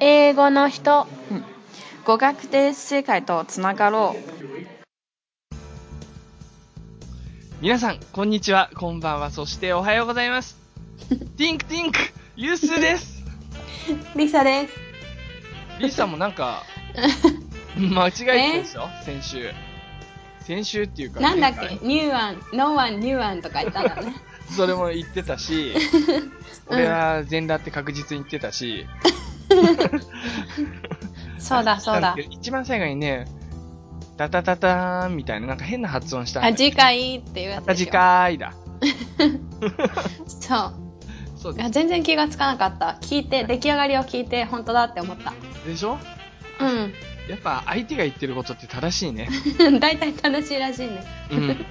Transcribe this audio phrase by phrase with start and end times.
[0.00, 1.06] 英語の人
[2.04, 5.54] 語学で世界とつながろう。
[7.60, 10.56] 皆さん、こんにちは、こんばんは、そしておはようございます。
[11.38, 11.98] ティンクティンク、
[12.36, 13.22] ユースです。
[14.16, 14.74] リサです。
[15.80, 16.64] リサもなんか、
[17.76, 18.28] 間違えてた
[18.62, 18.88] でしょ？
[19.04, 19.50] 先週。
[20.40, 21.78] 先週っていうか、なんだっけ？
[21.82, 24.14] new one、no one、new one とか言ったんだね。
[24.54, 25.74] それも言ってたし、
[26.66, 28.86] 俺は全裸って確実に言ってたし、
[31.38, 32.16] そうだ、そうだ。
[32.30, 33.26] 一番最後にね、
[34.16, 37.74] タタタターンみたいな、なんか変な発音したあ、よ次回っていうやつ。
[37.76, 38.52] 次回だ。
[40.40, 40.74] そう。
[41.36, 42.96] そうでいや全然気がつかなかった。
[43.02, 45.32] 聞いて、出来上がりを聞いて、本当だって思った。
[45.62, 45.68] す。
[45.68, 45.98] でしょ？
[46.60, 46.92] うん。
[47.28, 49.28] やっぱ相手が言ってることって正しいね。
[49.80, 51.04] 大体正しいらしいね。
[51.30, 51.66] うん。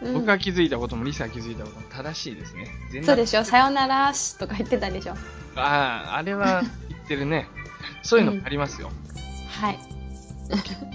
[0.00, 2.66] うん、僕が気づいたこともリサが気づいたことも正しいですね。
[2.92, 3.44] 全そうでしょ？
[3.44, 5.14] さよならしとか言ってたでしょ？
[5.56, 7.48] ああ、あれは言ってるね。
[8.02, 8.90] そういうのもありますよ。
[9.48, 9.78] はい。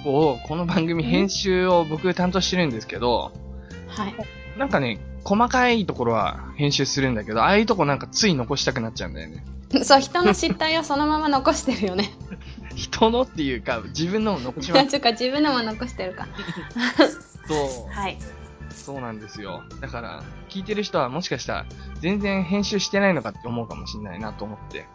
[0.04, 3.32] こう、この番組編集を僕担当してるんですけど、
[3.88, 4.16] はい。
[4.58, 9.44] なんかね、細かいところは編集するんだけど、ああいうとこなんかつい残したくなっちゃうんだよね。
[9.84, 12.12] そう、人の失態をそのまま残してるよね。
[12.76, 14.86] 人のっていうか、自分のも残します。
[14.96, 16.28] 違うか、自分のも残してるか。
[17.48, 17.92] そう。
[17.92, 18.18] はい。
[18.70, 19.64] そうなんですよ。
[19.82, 21.66] だから、聞いてる人はもしかしたら、
[22.02, 24.86] 全然編集してないのかって思うかもしれないなと思って、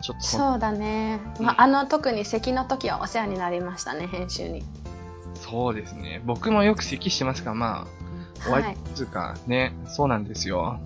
[0.00, 1.20] ちょっとそそうだね。
[1.40, 4.62] まあ、あの、特に咳の時はお世話になりましたね、編集に。
[5.34, 6.22] そうですね。
[6.24, 7.86] 僕もよく咳してますから、ま
[8.44, 10.80] あ、おはい相手つうか、ね、そうなんですよ。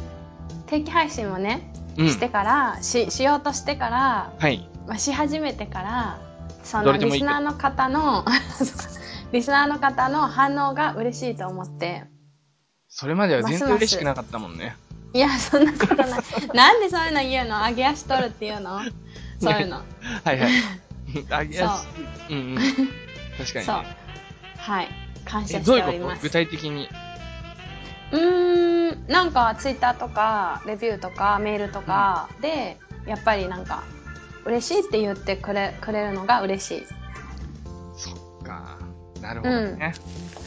[0.67, 2.09] 定期配信もね、うん。
[2.09, 4.69] してから、し、しようとしてから、はい。
[4.87, 6.19] まあ、し始めてから、
[6.65, 8.25] そのリスナーの方の、
[9.33, 12.05] リスナーの方の反応が嬉しいと思って、
[12.89, 14.77] それまでは全然ますます嬉しくなかったもんね。
[15.15, 16.09] いや、そんなことない。
[16.55, 17.59] なんでそういうの言うの？
[17.67, 18.81] 上げ足取るっていうの？
[19.41, 19.77] そういうの。
[20.25, 20.51] はいはい。
[21.31, 21.89] あげやす
[22.31, 22.35] い。
[22.35, 22.59] うんうん。
[23.39, 23.97] 確かにそうね。。
[24.57, 24.89] はい。
[25.25, 25.99] 感謝え、してどういうこと？
[25.99, 26.31] 具おります。
[26.31, 26.89] 体的に。
[28.13, 33.85] うーん、なんかツイッターとか、レビューとか、メールとかで、やっぱりなんか、
[34.45, 36.86] 嬉しいって言ってくれ、くれるのが嬉しい。
[37.97, 38.79] そっか。
[39.23, 39.95] なるほどね。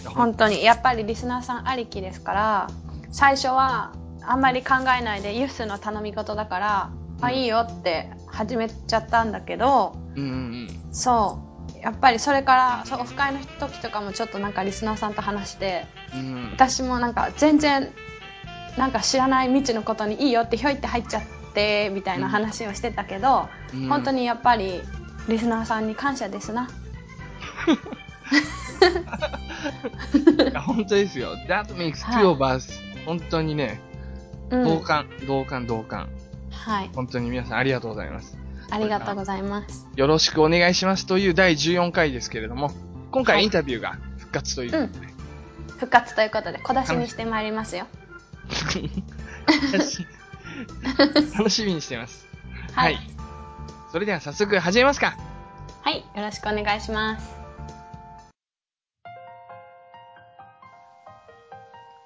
[0.06, 0.64] ほん本当に。
[0.64, 2.68] やっぱりリスナーさんありきですから、
[3.12, 3.94] 最初は
[4.28, 6.90] あんまり考えないで、ユースの頼み事だから、
[7.22, 11.40] あ、いいよって始めちゃったんだけど、うんうんそ
[11.74, 11.80] う。
[11.82, 16.20] やっぱりそれから、そうオフ会の時とかもちょっとなんかリスナーさんと話して、うん。
[16.20, 16.52] うん。
[16.54, 17.92] 私もなんか全然、
[18.78, 24.82] なんか知らない未知のことにいいよってひょいって入っちゃって、みたいな話をしてたけど、うん本当にやっぱり
[25.28, 26.70] リスナーさんに感謝ですな。
[30.50, 31.36] いや本当ですよ。
[31.48, 32.80] That makes はい two of us.
[33.06, 33.80] 本当にね、
[34.50, 34.64] うん。
[34.64, 36.10] 同感、同感、同感。
[36.52, 36.90] はい。
[36.94, 38.38] 本当に皆さんありがとうございます。
[38.70, 39.88] ありがとうございます。
[39.96, 42.72] よろしくお願いしますという第14回ですけれども、
[43.12, 45.08] 今はい回インタビューが復活ということで、
[45.74, 47.88] 復活ということで小出しにしてまいりますよ。
[51.38, 52.28] 楽しみにしてます。
[52.74, 52.98] は はいい。
[53.92, 55.16] それでは早速始めますか。
[55.82, 56.00] はい。
[56.00, 57.36] よろしくお願いします。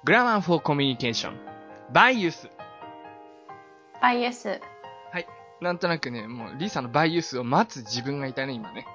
[0.04, 1.49] グラマー for Communication by Youth。
[4.00, 4.60] バイエス。
[5.12, 5.26] はい。
[5.60, 8.86] なんとなくね、もうリサの by Youth を待つ自分がいたね、今ね。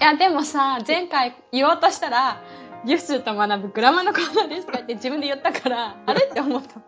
[0.00, 2.42] いや、でもさ、前回言おうとしたら、
[2.86, 6.80] ユスと学ぶグラマーのコーナーですかって自分で言ったから、あれって思った。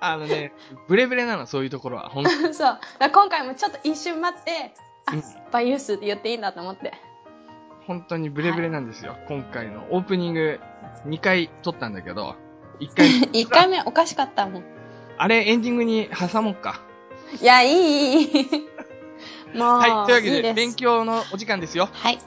[0.00, 0.52] あのね、
[0.88, 2.10] ブレブレなの、そういうところは。
[2.10, 2.52] ほん そう。
[2.52, 4.74] だから今回もちょっと一瞬待って、
[5.06, 6.92] あうん、バイユスって言っていいんだと思って。
[7.86, 9.16] 本当にブレブレなんですよ。
[9.28, 10.60] 今回のオープニング
[11.06, 12.36] 2回撮ったんだけど、
[12.80, 13.08] 1回、
[13.40, 14.73] 一回目おかしかったもん。
[15.18, 16.80] あれエンディングに挟もうか。
[17.40, 19.56] いや、いい、いい。
[19.56, 20.06] もう、はい。
[20.06, 21.88] というわけで、いい勉強のお時間ですよ。
[21.92, 22.18] はい。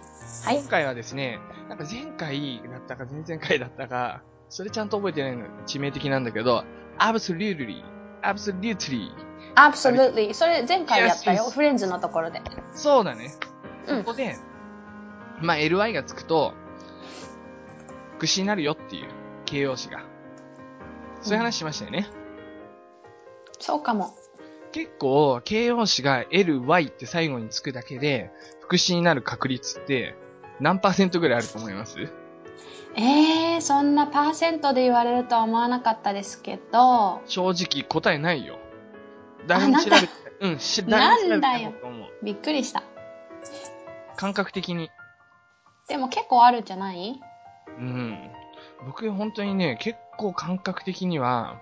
[0.46, 0.70] はい今。
[0.70, 1.40] 回はですね、
[1.70, 6.64] なんか前回だったか前々回だったか、それちゃんと覚えてないの、致命的なんだけど、
[7.00, 7.84] absolutely,
[8.22, 9.12] absolutely.
[9.56, 10.34] absolutely.
[10.34, 11.50] それ前回やったよ。
[11.50, 12.42] フレンズのところで。
[12.72, 13.32] そうだね。
[13.88, 14.38] うんここで、
[15.42, 16.54] まあ、ly がつくと、
[18.18, 19.10] 副詞になるよっていう
[19.46, 20.04] 形容詞が。
[21.22, 22.08] そういう話しましたよね。
[23.60, 24.16] そうかも。
[24.72, 28.32] 結構、形容詞が ly って最後につくだけで、
[28.62, 30.16] 副詞になる確率って、
[30.60, 32.00] 何パーセントぐらいあると思います？
[32.96, 38.58] えー、そんなパーセントで言われるとは思わなかったですけど、正直答えないよ。
[39.46, 40.10] 誰も調べて、
[40.42, 42.10] うん、し、誰も調べてなんだよないと思う。
[42.24, 42.84] びっくりした。
[44.16, 44.90] 感覚的に。
[45.88, 47.22] でも結構あるんじゃない？
[47.78, 48.32] うん。
[48.86, 51.62] 僕本当にね、結構感覚的には、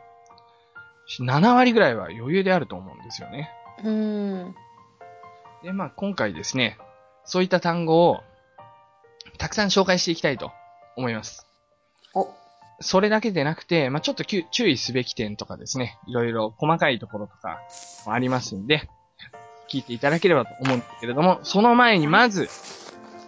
[1.20, 3.52] 7割ぐらいは余裕であると思うんですよね。
[3.84, 4.56] うん。
[5.64, 6.78] で、まあ今回ですね、
[7.26, 8.24] そういった単語を、
[9.38, 10.52] たくさん紹介していきたいと
[10.96, 11.46] 思います。
[12.14, 12.30] お、
[12.80, 17.60] それだけでなくて、まあ、ちょっときゅ注意すべき点とかですね、いろいろ細かいところとか
[18.06, 18.90] もありますんで、
[19.70, 22.50] 聞いていただければと思うんですけれども、その前にまず、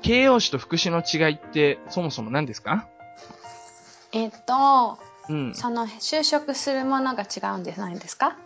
[0.03, 2.87] 形容詞と副詞の違いってそもそも何ですか？
[4.13, 4.97] えっと、
[5.29, 5.53] うん。
[5.55, 8.37] その就職するものが違うんじゃないですか？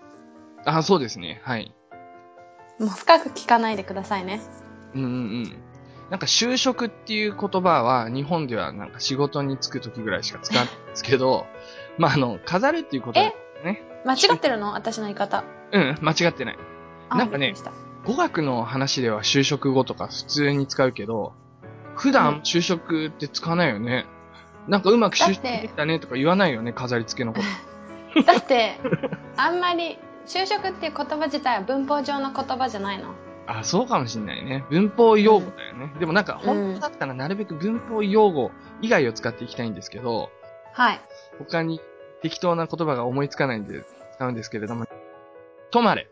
[0.65, 1.41] あ、そうですね。
[1.43, 1.73] はい。
[2.79, 4.41] もう深く聞かないでくださいね。
[4.93, 5.13] うんうんう
[5.43, 5.63] ん。
[6.09, 11.45] なんか就職っていう言葉は日本ではなんか仕事に就く時ぐらいしか使わないんですけど、
[11.97, 13.31] まああの、飾るっていうことは
[13.63, 13.81] ね。
[14.05, 14.73] 間違ってるの？
[14.73, 15.43] 私の言い方。
[15.71, 16.57] うん、間違ってない。
[17.09, 17.53] あなんかね
[18.05, 21.33] 語学の話では就職後とか普通に使うけど、
[21.95, 24.05] 普段就職って使わないよね。
[24.67, 27.39] なんかうまく就職できたねとか言わないよね、飾り付けのこ
[28.13, 28.21] と。
[28.23, 28.79] だって、
[29.37, 33.13] あんまり、就職っていう言葉自体は文法上の言葉じゃないの。
[33.47, 34.63] あ、そうかもしんないね。
[34.69, 35.93] 文法用語だよね。
[35.99, 40.29] でもなんか本当だったらなるべく文法用語以外を使っていきたいんですけど、
[40.73, 41.01] はい。
[41.39, 41.81] 他に
[42.21, 43.83] 適当な言葉が思いつかないんで
[44.15, 44.85] 使うんですけれども、
[45.71, 46.07] とまれ。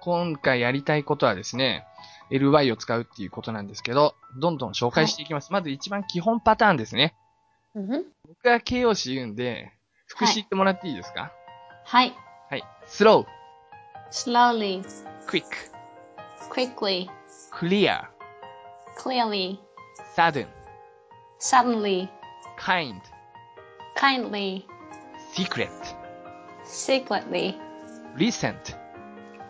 [0.00, 1.84] 今回やりたいことはですね、
[2.30, 5.52] ly を使うっていうことなんですけど、どんどん紹介していきます。
[5.52, 7.14] まず一番基本パターンですね。
[7.76, 9.70] うん僕が形容詞言うんで、
[10.06, 11.30] 副詞言ってもらっていいですか
[11.84, 12.14] はい。
[12.48, 12.64] はい。
[12.86, 13.26] slow,
[14.10, 14.82] slowly,
[15.28, 15.44] quick,
[16.48, 17.06] quickly,
[17.52, 18.00] clear,
[18.96, 19.58] clearly,
[20.14, 20.46] sudden,
[21.38, 22.08] suddenly,
[22.56, 22.98] kind,
[23.94, 24.64] kindly,
[25.34, 25.68] secret,
[26.64, 27.54] secretly,
[28.16, 28.74] recent,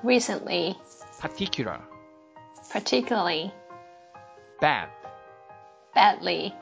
[0.03, 0.77] recently,
[1.21, 1.79] particular,
[2.73, 3.53] particularly,
[4.61, 4.89] bad,
[5.95, 6.53] badly,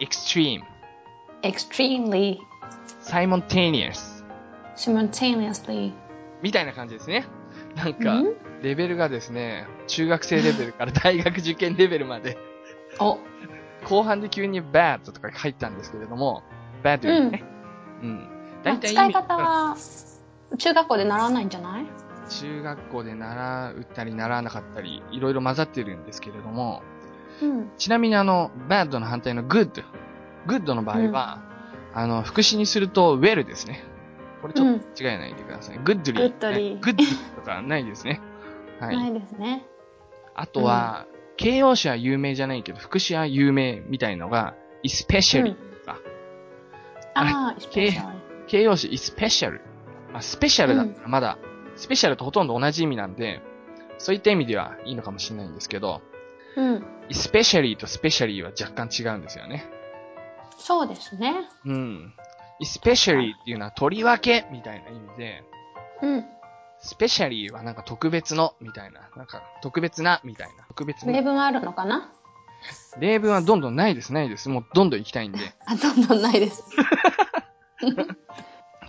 [0.00, 0.62] extreme,
[1.44, 2.38] extremely,
[3.02, 4.24] simultaneous,
[4.76, 5.92] simultaneously.
[6.42, 7.26] みたいな感じですね。
[7.76, 8.34] なんか、ん？
[8.62, 12.38] レベルがですね、中学生レベルから大学受験レベルまで、
[12.98, 13.18] お、
[13.84, 16.42] 後半で急に bad とか入ったんですけれども、
[16.82, 17.44] bad ね。
[18.02, 18.28] うん。
[18.62, 19.76] 大体使い方は、
[20.56, 21.86] 中学校で習わないんじゃない？
[22.30, 26.82] 中学校で習ったり習わなかったり、いろいろ混ざってるんですけれども、
[27.42, 27.70] うん。
[27.76, 29.84] ちなみにあの、bad の反対の good。
[30.46, 31.42] Good の場合は、
[31.94, 33.84] あの、副詞にすると well ですね。
[34.42, 35.78] これちょっと違いないでください。
[35.78, 36.34] goodly。
[36.38, 36.96] goodly good
[37.36, 38.20] とかないですね。
[38.80, 38.96] はい。
[38.96, 39.66] ないですね。
[40.34, 41.06] あとは、
[41.36, 44.54] 形容詞は有名じゃないけど、副詞は有名みたいのが、
[44.84, 45.98] especially とか、
[47.14, 47.60] ああ、
[48.46, 49.60] 形容詞 especial。
[50.12, 51.38] まあ、スペシャルだったらまだ、
[51.76, 53.40] スペシャルとほとんど同じ意味なんで、
[53.98, 56.02] そういった意味ではいいのかもしれないんですけど、
[56.56, 56.84] うん。
[57.08, 59.64] especially と specially は若干違うんですよね。
[60.58, 61.34] そうですね。
[61.64, 62.14] うん。
[62.62, 65.42] especially っていうのはとりわけみたいな意味で、
[66.02, 66.24] うん。
[66.82, 71.12] specially はなんか特別のみたいな、なんか特別なみたいな、特別な。
[71.12, 72.12] 例文あるのかな？
[72.98, 74.48] 例文はどんどんないです、ないです。
[74.48, 75.38] もうどんどん行きたいんで。
[75.66, 76.64] あ、どんどんないです。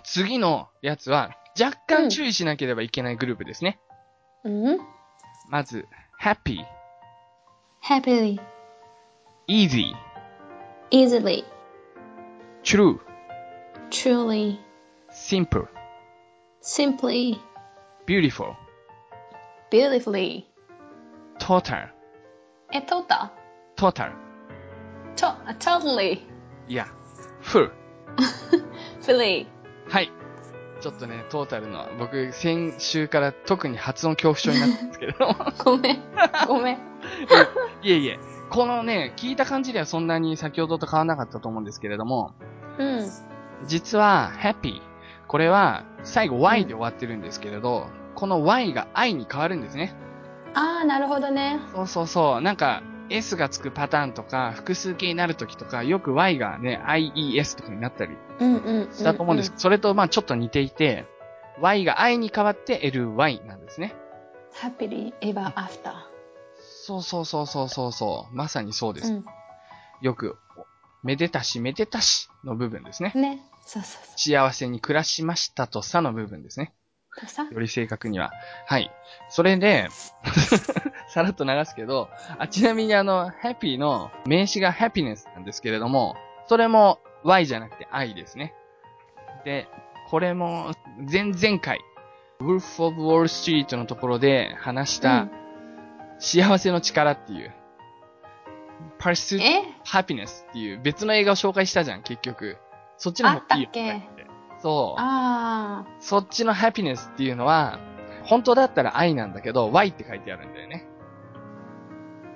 [0.04, 1.30] 次のやつは、
[1.60, 3.80] 若干注意しなければいけないグループですね。
[4.44, 4.78] うん？
[5.48, 5.86] まず、
[6.22, 6.64] happy,
[7.82, 8.38] happily,
[9.48, 9.92] easy,
[10.90, 11.44] easily,
[12.66, 12.98] true,
[13.90, 14.58] truly,
[15.08, 15.68] simple,
[16.60, 17.38] simply,
[18.06, 18.56] beautiful,
[19.70, 20.44] beautifully.
[21.38, 21.88] total,
[22.72, 23.32] え、トータ
[23.76, 24.10] total,
[25.14, 25.26] と、
[25.60, 26.18] totally,
[26.66, 26.88] いや、
[27.40, 27.70] full.
[29.00, 29.46] fully.
[29.88, 30.10] はい。
[30.80, 35.34] ちょっとね、トータルの、僕、先週から特に発音恐怖症になったんですけれども。
[35.64, 36.02] ごめん。
[36.48, 36.78] ごめん。
[37.82, 38.18] いえいえ、
[38.50, 42.34] このね、聞いた感じではそんなに先ほどと変わらなかったと思うんですけれども、
[42.78, 43.10] うん。
[43.66, 44.80] 実は、happy。
[45.28, 49.94] これは、最後 y で終わってるんですけれど、この y が i に変わるんですね。
[50.54, 51.60] ああ、なるほどね。
[51.74, 52.40] そうそうそう。
[52.40, 58.92] なんか、s がつくパターンとか、複数形になるときとか、よく y がね、ies とかになったりうんうんうん。
[58.92, 59.52] したと思うんです。
[59.56, 61.06] それと、まあちょっと似ていて、
[61.60, 63.94] y が i に変わって ly なんですね。
[64.54, 65.92] happily ever after.
[66.58, 68.34] そうそうそうそうそうそう。
[68.34, 69.12] まさにそうです。
[69.12, 69.24] う
[70.00, 70.38] よく、
[71.06, 73.12] めでたしめでたしの部分ですね。
[73.14, 73.20] ん。
[73.20, 73.40] ね。
[73.64, 76.74] そうそうそ幸せに暮らしましたとさの部分ですね。
[77.16, 77.20] う。
[77.20, 77.44] とさ？
[77.44, 78.32] より正確には。
[78.66, 78.90] はい。
[79.28, 79.88] それで、
[81.08, 86.16] さらっと流すけど、あ、ちなみにあの、happy の名詞が happiness なんですけれども、
[86.48, 88.52] それも y じゃなくて i ですね。
[89.44, 89.68] で、
[90.10, 90.72] これも
[91.10, 91.80] 前々回、
[92.40, 95.28] Wolf of Wall Street のところで話した
[96.18, 97.52] 幸せの力っていう、
[98.98, 102.58] Pursue え？Happiness っていう別の映画を紹介したじゃん、結局。
[102.96, 104.26] そっちの方がいいよねって。
[104.62, 105.00] そう。
[105.00, 106.00] ああ。
[106.00, 107.78] そっちのハピネスっていうのは、
[108.24, 110.86] 本当だったら愛なんだけど、y って書いてあるんだよね。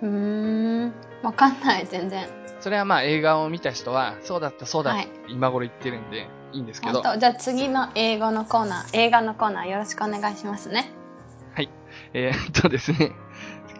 [0.02, 0.94] うーん。
[1.22, 2.28] わかんない、全然。
[2.60, 10.92] それはまあ映画を見た人は、そうだった、そうだった、はい今頃言ってるんで、いいんですけど、じゃあ次の英語のコーナー、映画のコーナーよろしくお願いしますね。
[12.12, 13.12] えーっとですね、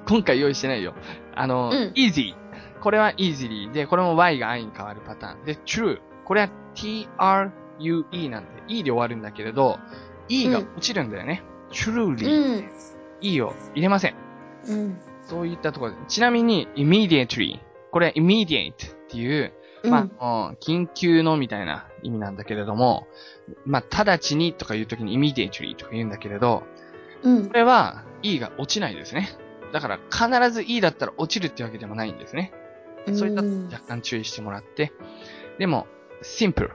[0.06, 0.94] 今回用意してないよ。
[1.34, 2.34] あの、うん easy。
[2.80, 5.44] これは easily で、これも y が i に変わるパターン。
[5.44, 5.98] で、true。
[6.24, 9.78] これは true なんで、e で終わるんだけれど、
[10.28, 11.42] e が落ちるんだよね。
[11.70, 12.60] う truly。
[12.62, 12.70] ん。
[13.20, 14.14] e を入れません。
[14.68, 15.00] うん。
[15.24, 15.98] そういったところで。
[16.08, 17.60] ちなみに、immediately。
[17.90, 18.76] これ immediate っ
[19.08, 19.52] ていう、
[19.84, 23.06] まあ、うん緊急のみたいな意味なんだけれども、
[23.64, 26.64] まあ、直ちにとか言うときに immediately とか言うんだけれど、
[27.22, 27.54] うんこ。
[27.54, 29.28] れは E が落ちないですね。
[29.72, 32.52] だから必ず E だったら落ちるってわけでもないんですね。
[33.14, 34.92] そういったうん若干注意してもらって。
[35.58, 35.86] でも、
[36.22, 36.70] simple,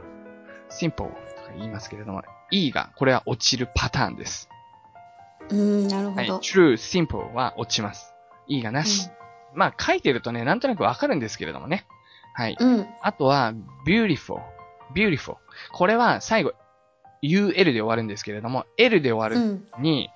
[0.69, 1.11] simple とか
[1.55, 4.49] 言いますけれども、E がこれは落ちるパターンです。
[5.49, 6.27] うん、なるほはい。
[6.27, 6.37] ど。
[6.37, 8.13] true, simple は落ちます。
[8.47, 9.09] E がなし。
[9.53, 11.85] まあ書いてるとね、なんとなくわかるんですけれどもね。
[12.33, 12.57] はい。
[12.59, 12.81] うん。
[12.81, 13.53] ああとは、
[13.87, 14.39] beautiful,
[14.93, 15.37] beautiful.
[15.71, 16.53] これは最後、
[17.23, 19.67] UL で終わるんですけれども、L で終わるうん。
[19.81, 20.09] に、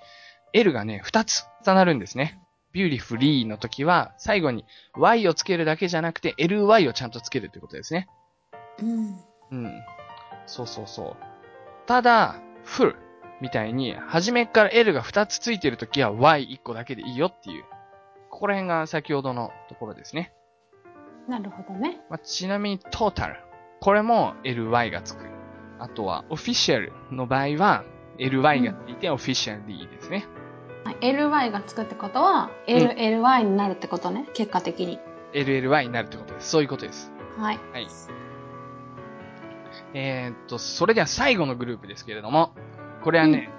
[0.53, 2.39] L がね、二つ重なるんですね。
[2.73, 8.07] Beautifully の時は、最後に y をつけるだけじゃなくて、ly をちゃんとつけるってことですね。
[8.81, 9.19] うん。
[9.51, 9.83] うん。
[10.45, 11.15] そうそうそう。
[11.85, 12.35] ただ、
[12.65, 12.95] full
[13.41, 17.63] みたいに、初めから L が二つついてる時は y1 個だけでいいよっていう。
[18.29, 20.33] ここら辺が先ほどのところですね。
[21.27, 22.01] なるほどね。
[22.09, 23.35] まあ、ちなみに total。
[23.81, 25.25] これも ly がつく。
[25.79, 27.85] あとは official の場合は
[28.17, 30.17] ly がついて officially ですね。
[30.17, 30.38] はい
[31.01, 34.99] ly がつくってことは、LLY になるってことね、結果的に。
[35.33, 36.49] LLY になるってことです。
[36.49, 37.11] そういうことです。
[37.37, 37.59] はい。
[37.73, 37.87] はい。
[39.93, 42.53] えー、っと、それでは最後のグループですけれども、
[43.03, 43.49] これはね、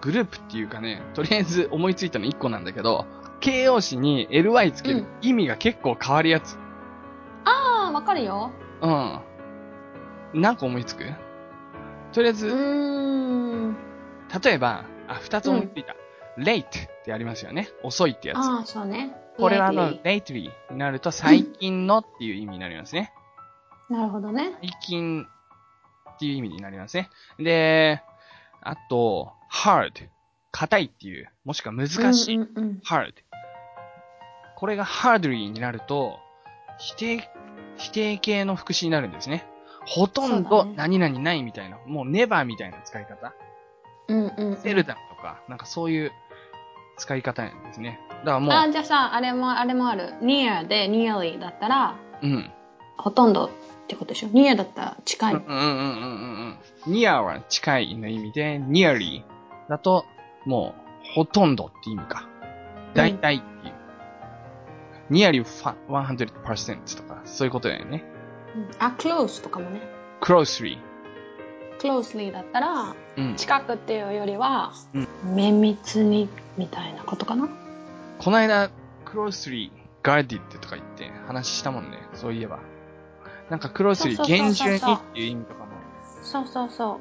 [0.00, 3.06] グループっていうかね、とりあえず思いついたの1個なんだけど、
[3.40, 6.56] 形容詞に ly つける意味が結構変わるやつ。
[7.44, 8.50] ああ、わかるよ。
[8.80, 9.20] うん。
[10.34, 11.04] 何個思いつく？
[12.12, 12.50] とりあえうず、ー
[13.70, 13.76] ん。
[14.42, 15.96] 例えば、あ、二つ思いついた。
[16.38, 17.68] late ってありますよね。
[17.82, 18.38] 遅いってやつ。
[18.38, 19.14] ああ、そうね。
[19.36, 23.12] これはあの、lately になると最近のっていう意味になりますね。
[23.90, 24.56] なるほどね。
[24.60, 25.26] 最近
[26.14, 27.10] っていう意味になりますね。
[27.38, 28.02] で、
[28.62, 30.08] あと、hard。
[30.52, 32.36] 硬いっていう、もしくは難しい。
[32.36, 32.82] うんうんうん。
[32.86, 33.12] hard。
[34.56, 36.20] これが hardly になると、
[36.78, 37.28] 否定、
[37.76, 39.46] 否定形の副詞になるんですね。
[39.86, 43.34] ほとんど何々ないみたいな、もう never みたいな使い方。
[44.08, 44.56] うんうんうん。
[44.56, 46.12] セルダムとか、なんかそういう
[46.96, 48.00] 使い方なんですね。
[48.20, 50.14] だからもあ、じゃあさ、あれも、あれもある。
[50.20, 52.50] near で nearly だったら、う、うん。
[52.96, 53.50] ほとんどっ
[53.88, 55.34] てことでしょ ?near だったら近い。
[55.34, 56.94] うんうんうんうんうんうん。
[56.94, 59.22] near は近いの意味で、nearly
[59.68, 60.04] だと、
[60.44, 62.28] もう、ほとんどって意味か。
[62.94, 63.74] 大体っていう。
[65.10, 68.04] nearly 100%とか、そういうことだよね。
[68.56, 69.80] うんあ、close とかもね。
[70.20, 70.78] closely。
[71.84, 73.36] Closely だったら、うん。
[73.36, 77.48] 近くっていうよりは、うん綿密にみたいなことかな？
[78.18, 78.70] この間、
[79.04, 79.70] closely
[80.02, 81.98] guarded とか言って話したもんね。
[82.14, 82.60] そういえば。
[83.50, 85.72] なんか closely 厳重にっていう意味とかも。
[86.22, 87.00] そうそうそ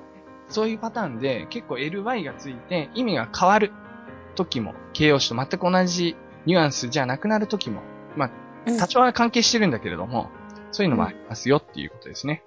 [0.50, 3.72] そういうパターンで結構 ly がついて意味が変わる
[4.36, 7.82] 時も、形容詞と全く同じニュアンスじゃなくなる時も、
[8.18, 8.30] まあ、
[8.68, 8.72] う。
[8.72, 10.30] うん多少は関係してるんだけれども、
[10.72, 12.44] そういうのもありますよっていうことですね。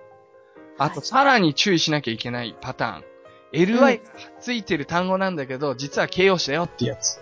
[0.78, 3.04] あと、はいさらに注意しなきゃいけないパターン。
[3.52, 4.02] ly が
[4.40, 7.20] ついてる単語なんだけど、実は形容詞だよってやつ。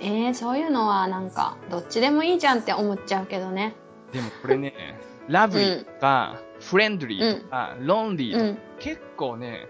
[0.00, 3.74] えー、そういうのはなんか、どっちでもいいじゃんって思っちゃうけどね。
[4.12, 4.74] でもこれね、
[5.28, 8.58] ラブリーとか、フレンドリーとか、ロンリーとか、うん。
[8.80, 9.68] 結構ね、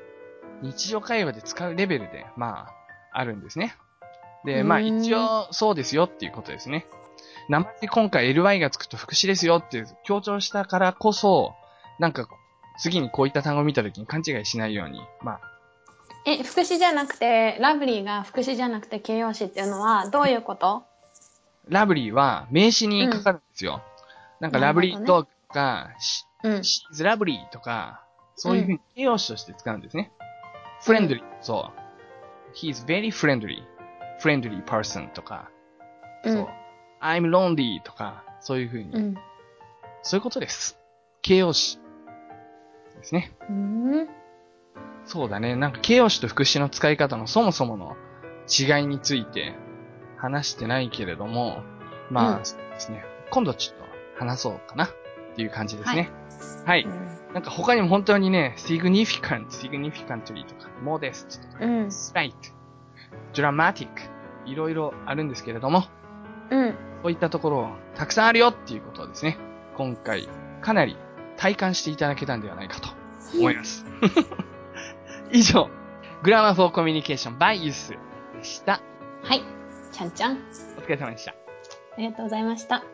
[0.62, 3.76] 日常会話で使うレベルで、まあ、あるんですね。
[4.45, 6.87] で、まあ一応そうですよっていうことですね。
[7.49, 11.55] 名前に今回 ly がつくと副詞ですよって強調したからこそ、
[11.99, 12.26] なんか
[12.79, 15.41] 次にこういった単語を見た時に勘違いしないように、まあ、
[16.25, 20.85] え、副詞じゃなくて、ラブリーが副詞じゃなくて形容詞っていうのはどういうこと？
[21.69, 23.83] ラブリーは名詞にかかるんですよ。
[24.41, 26.52] なんかラブリーとか、しうん。
[26.59, 28.05] she's lovely とか、
[28.37, 30.11] そういうふうに形容詞として使うんですね。
[30.85, 32.57] フレンドリー、そう。
[32.57, 33.62] he's very friendly,
[34.21, 35.50] friendly person とか、
[36.25, 36.49] うんそう。
[37.00, 39.14] I'm lonely とか、そういうふうに、うん。
[40.02, 40.79] そういうことです。
[41.21, 41.79] 形容詞
[43.02, 43.32] ですね。
[43.50, 44.09] うん。
[45.04, 45.56] そうだね。
[45.56, 47.97] なんか形容詞と副詞の使い方のそもそもの
[48.49, 49.54] 違いについて
[50.16, 51.62] 話してないけれども、
[52.11, 53.04] まあ、うんそうですね。
[53.30, 53.85] 今度ちょっと
[54.18, 54.88] 話そうかなっ
[55.35, 56.11] ていう感じですね。
[56.64, 56.87] はい。
[57.35, 61.87] なんか他にも本当にね、significant, significantly とか、modest とか、うん。
[61.87, 62.32] slight,
[63.32, 63.88] dramatic,
[64.47, 65.85] いろいろあるんですけれども、
[66.50, 66.73] うん。
[67.02, 69.38] こういったところたくさんあるよっていうことをですね、
[69.76, 70.28] 今回
[70.61, 70.97] かなり
[71.42, 72.88] 体感していただけたんではないかと
[73.37, 73.84] 思います。
[75.32, 75.68] 以上、
[76.22, 78.80] グラマーフォーコミュニケーション by ユースでした。
[79.25, 79.42] はい。
[79.90, 80.38] ちゃんちゃん。
[80.78, 81.32] お疲れ様でした。
[81.32, 81.34] あ
[81.99, 82.84] りがとうございました。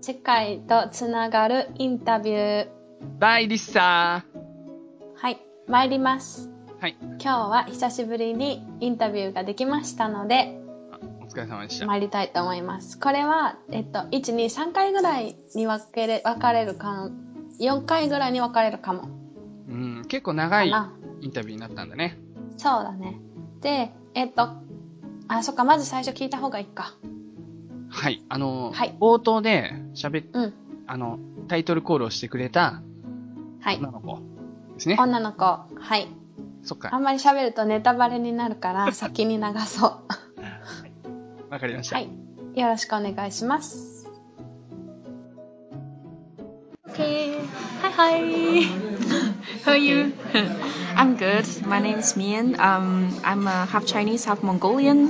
[0.00, 2.68] 世界とつながるインタビュー。
[3.18, 4.24] バイリッサ
[5.16, 5.38] はい。
[5.68, 6.48] 参ります。
[6.78, 6.80] ー。
[6.80, 6.96] はい。
[7.02, 10.59] 今日は久しぶりにインタビューができましたので、
[11.30, 11.86] 疲れ様でした。
[11.86, 12.98] 参りたいと思います。
[12.98, 17.10] これは、えっと、1、2、3回ぐらいに分けれ、分かれるかも。
[17.60, 19.08] 4回ぐらいに分かれるかも。
[19.68, 20.72] うん、結構長い。
[21.20, 22.18] インタビューになったんだね。
[22.56, 23.20] そうだね。
[23.60, 24.48] で、えっと、
[25.28, 26.94] あ、そっか、まず最初聞いた方がいいか。
[27.88, 28.24] はい。
[28.28, 30.54] あの、はい冒頭で喋っ、うん。
[30.86, 31.18] あの、
[31.48, 32.82] タイトルコールをしてくれた
[33.60, 33.90] はい女。
[33.90, 34.16] の子
[34.74, 34.96] ですね。
[34.98, 35.44] 女の子。
[35.44, 36.08] はい。
[36.62, 36.88] そっか。
[36.92, 40.00] あんまり喋るとネタバレになるから、先に流そう。
[41.49, 41.97] わかりました。
[41.97, 42.09] はい。
[42.55, 44.05] よろしくお願いします。
[46.89, 47.39] Okay.
[47.81, 48.63] Hi, hi.
[49.65, 50.13] How are you?
[50.95, 51.45] I'm good.
[51.65, 52.57] My name is Mian.
[52.57, 55.09] Um, I'm uh, half Chinese, half Mongolian.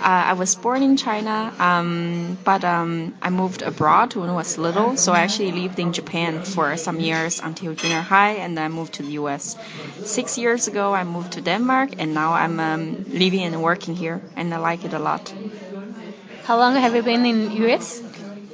[0.00, 4.56] Uh, I was born in China, um, but um, I moved abroad when I was
[4.56, 4.96] little.
[4.96, 8.68] So I actually lived in Japan for some years until junior high, and then I
[8.68, 9.56] moved to the U.S.
[10.04, 14.22] Six years ago, I moved to Denmark, and now I'm um, living and working here,
[14.36, 15.34] and I like it a lot.
[16.43, 18.01] How long have you been in US?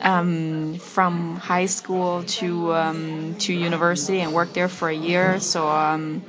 [0.01, 5.39] um, from high school to um, to university and worked there for a year.
[5.39, 6.23] So um,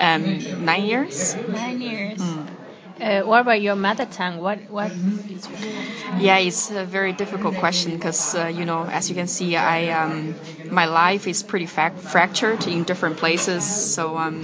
[0.00, 1.36] um, nine years.
[1.48, 2.18] Nine years.
[2.18, 2.46] Mm.
[3.00, 4.38] Uh, what about your mother tongue?
[4.40, 4.90] What what?
[6.18, 9.88] Yeah, it's a very difficult question because uh, you know, as you can see, I
[9.90, 10.34] um,
[10.70, 13.64] my life is pretty fractured in different places.
[13.64, 14.42] So um,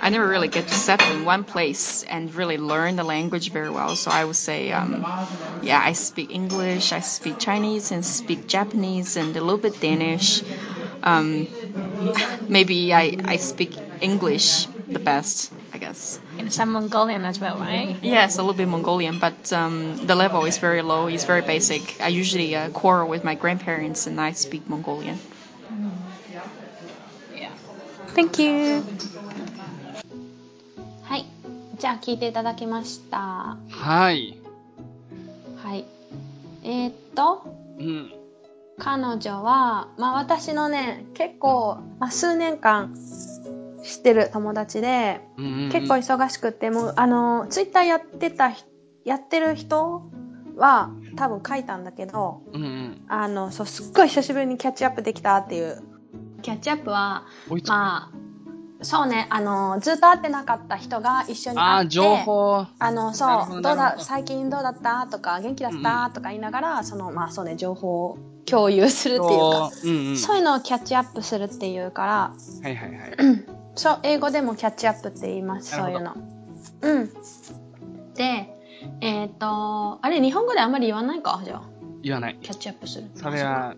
[0.00, 3.70] I never really get to settle in one place and really learn the language very
[3.70, 3.96] well.
[3.96, 5.04] So I would say, um,
[5.62, 10.42] yeah, I speak English, I speak Chinese, and speak Japanese, and a little bit Danish.
[11.02, 11.48] Um,
[12.48, 16.19] maybe I, I speak English the best, I guess.
[16.37, 17.97] And some Mongolian as well, right?
[18.01, 21.07] Yes, a little bit Mongolian, but um, the level is very low.
[21.07, 22.01] It's very basic.
[22.01, 25.17] I usually uh, quarrel with my grandparents, and I speak Mongolian.
[28.15, 28.81] Thank you.
[31.03, 31.25] はい。
[31.77, 33.57] じゃあ聞いていただきました。
[33.69, 34.37] はい。
[35.61, 35.85] はい。
[36.63, 37.43] えーっと、
[37.77, 38.11] うん。
[38.77, 42.95] 彼女は、まあ私のね、結構、まあ数年間
[43.82, 48.64] 知ってる友達で、うんうんうん結構忙しくって、もう、あの、ツイッターやってたひ、
[49.04, 50.02] やってる人
[50.56, 53.04] は多分書いたんだけど、うんうん。
[53.08, 55.82] あの、そう、すっごい久しぶりにキャッチアップできたっていう。
[56.42, 57.24] キャッチアップは。
[57.68, 58.10] ま
[58.78, 62.66] あ、そうね、あの、ずっと会ってなかった人が一緒にああ、会って、情報。
[62.78, 63.26] あの、そ
[63.58, 65.06] う、どうだ、最近どうだった？
[65.06, 66.10] とか、元気だった？
[66.10, 68.18] とか言いながら、その、まあそうね、情報を
[68.50, 70.16] 共有するっていうか、そううんうん。
[70.16, 72.12] そういうのをキャッチアップするっていうから、
[72.62, 73.10] はいはいはい。
[73.76, 76.14] そう、英語でもキャッチアップって言います、そういうの。
[76.82, 77.10] うん。
[78.14, 78.56] で、
[79.00, 81.62] えっ、と、あれ、日本語であんまり言わないかじゃあ、
[82.02, 82.38] 言わない。
[82.40, 83.10] キャッチアップする。
[83.14, 83.76] それは、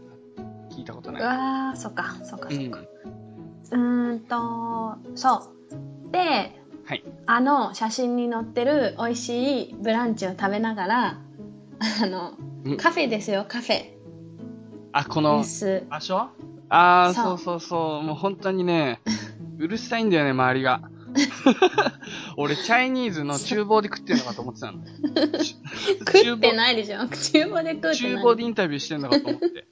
[0.70, 1.22] 聞いたことうない。
[1.22, 2.80] わー、そっか、そっか、うんそっか。。
[2.80, 5.50] うーんと、そ
[6.10, 6.12] う。
[6.12, 7.04] で、はい。
[7.26, 11.20] あの写真に載ってる美味しいブランチを食べながら、
[12.02, 12.32] あの
[12.64, 14.01] うん、カフェですよ、カフェ
[14.92, 15.44] あ、この。
[15.88, 16.30] 場所？
[16.68, 18.02] ああ、そうそうそう。
[18.02, 19.00] もう本当にね、
[19.58, 20.80] うるさいんだよね、周りが。
[22.38, 24.78] 俺、チャイニーズの厨房で食ってんのかと思ってたの。
[26.06, 27.00] 食ってないでしょ？
[27.08, 29.66] 厨房で食うって厨房でインタビューしてんのかと思って。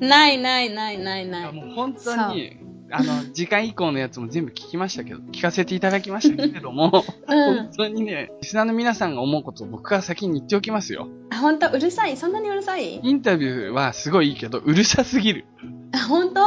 [0.00, 1.42] ないないないないいない。
[1.42, 2.56] やもう本当に、
[2.90, 7.70] あの、次回以降のやつも全部聞きましたけど、聞かせていただきましたけれども、うん本。
[7.76, 11.08] 当にね、リスナーの皆さんが思うことを僕が先に言っておきますよ。
[11.30, 11.68] あ、本当？
[11.70, 12.16] うるさい？
[12.16, 13.00] そんなにうるさい？
[13.02, 15.46] インタビューはすごいいいけど、うるさすぎる。
[15.92, 16.40] あ、本当？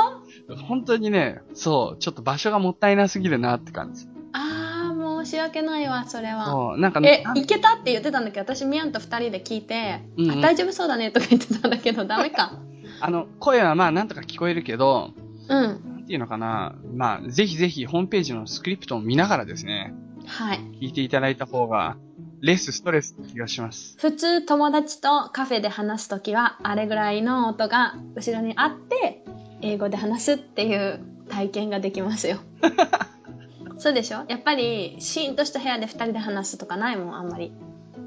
[0.67, 4.07] 本当にね、そう、ちょっと場所がもったいなすぎるなって感じ。
[4.33, 6.75] あー、申し訳ないわ、それは。
[6.77, 8.41] なんかえなん、いけたって言ってたんだけ？
[8.41, 12.53] ど、私、ミヤンと二人で聞いて、うんうんあ大丈夫そうだねとか言ってたんだけど、ダメか。
[13.01, 15.11] あの、声はまあなんとか聞こえるけど、
[15.49, 15.61] うん。
[15.95, 19.93] なんていうのかな、まあ、ぜひぜひホームページのスクリプトを見ながらですね、
[20.25, 20.59] はい。
[20.81, 21.97] 聞いていただいた方が、
[22.41, 23.97] レスストレス気がします。
[23.99, 29.25] 普通友達とカフェで話すときは、あれぐらいの音が後ろにあって、
[29.61, 32.37] 英語で話すっていう体験ができますよ。
[33.77, 34.23] そうでしょ？
[34.29, 37.51] やっぱり、シーンとした部屋で二人で話すとかないもん、あんまり。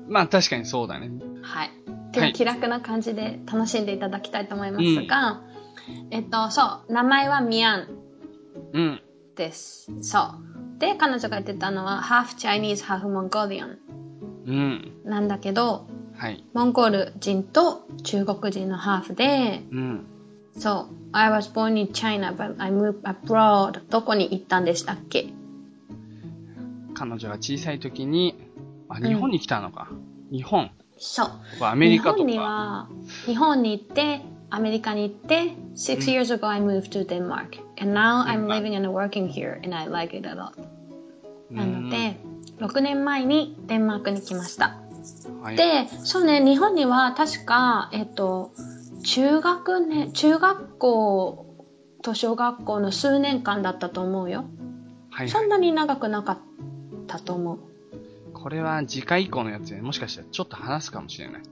[0.08, 1.10] まあ確かにそうだね。
[1.42, 1.70] はい。
[2.34, 5.40] 気楽な感じで楽しんでいただきたいと思いますが、
[6.10, 7.88] えっと、そう、名前はミヤン
[8.72, 9.00] うん。
[9.36, 9.90] です。
[10.02, 10.78] そう。
[10.78, 13.76] で、彼女が言ってたのは、half Chinese, half Mongolian
[14.46, 14.92] うん。
[15.04, 16.44] なんだけど、はい。
[16.52, 20.06] モンゴル人と中国人のハーフで、うん。
[20.58, 23.80] そう、I was born in China, but I moved abroad.
[23.88, 25.32] どこに行ったんでしたっけ？
[26.94, 28.34] 彼女が小さい時に、
[28.88, 29.88] あ、ん日本に来たのか。
[30.30, 30.70] 日本。
[30.98, 31.28] そう。
[31.28, 32.42] ここアメリカと日本にか。
[32.42, 32.88] は、
[33.26, 34.20] 日本に行って、
[34.54, 37.58] アメリカに行って、six years ago I moved to Denmark.
[37.80, 40.52] And now I'm living and working here and I like it a lot.
[41.50, 42.16] なので、
[42.58, 44.78] 6年前にデンマークに来ました。
[45.26, 48.52] うん、はい、で、そうね、日本には確か、えっと、
[49.04, 51.46] 中学年、中学校
[52.02, 54.40] と小学校の数年間だったと思うよ。
[54.40, 54.62] はい
[55.12, 55.28] はい。
[55.28, 56.38] そんなに長くなかっ
[57.06, 57.58] たと思う。
[58.42, 61.42] これは次回以降のやつで、もしかしたらちょっと話すかもしれない。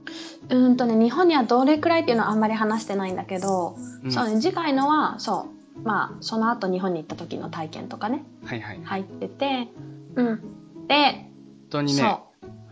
[0.49, 8.75] うーんとね、日本にはどれくらいっていうのはあんまり話してないんだけど、うんそうね、次回のは、そう、まあ、その後日本に行った時の体験とかね、はいはい。
[8.77, 9.67] 本入ってて、
[10.15, 10.41] うん。
[10.87, 11.29] で、
[11.69, 12.27] 当にね、そ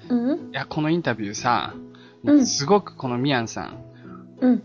[0.10, 0.16] う。
[0.16, 0.52] うん？
[0.52, 1.74] いや、このインタビューさ、
[2.26, 3.78] うんすごくこのミヤンさん、
[4.42, 4.64] うん。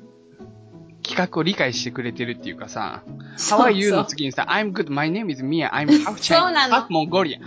[1.05, 3.03] 企画を理解してくれてるっていうかさ、
[3.37, 7.41] How are you の次にさ、I'm good, my name is Mia, I'm half Chinese, half Mongolian.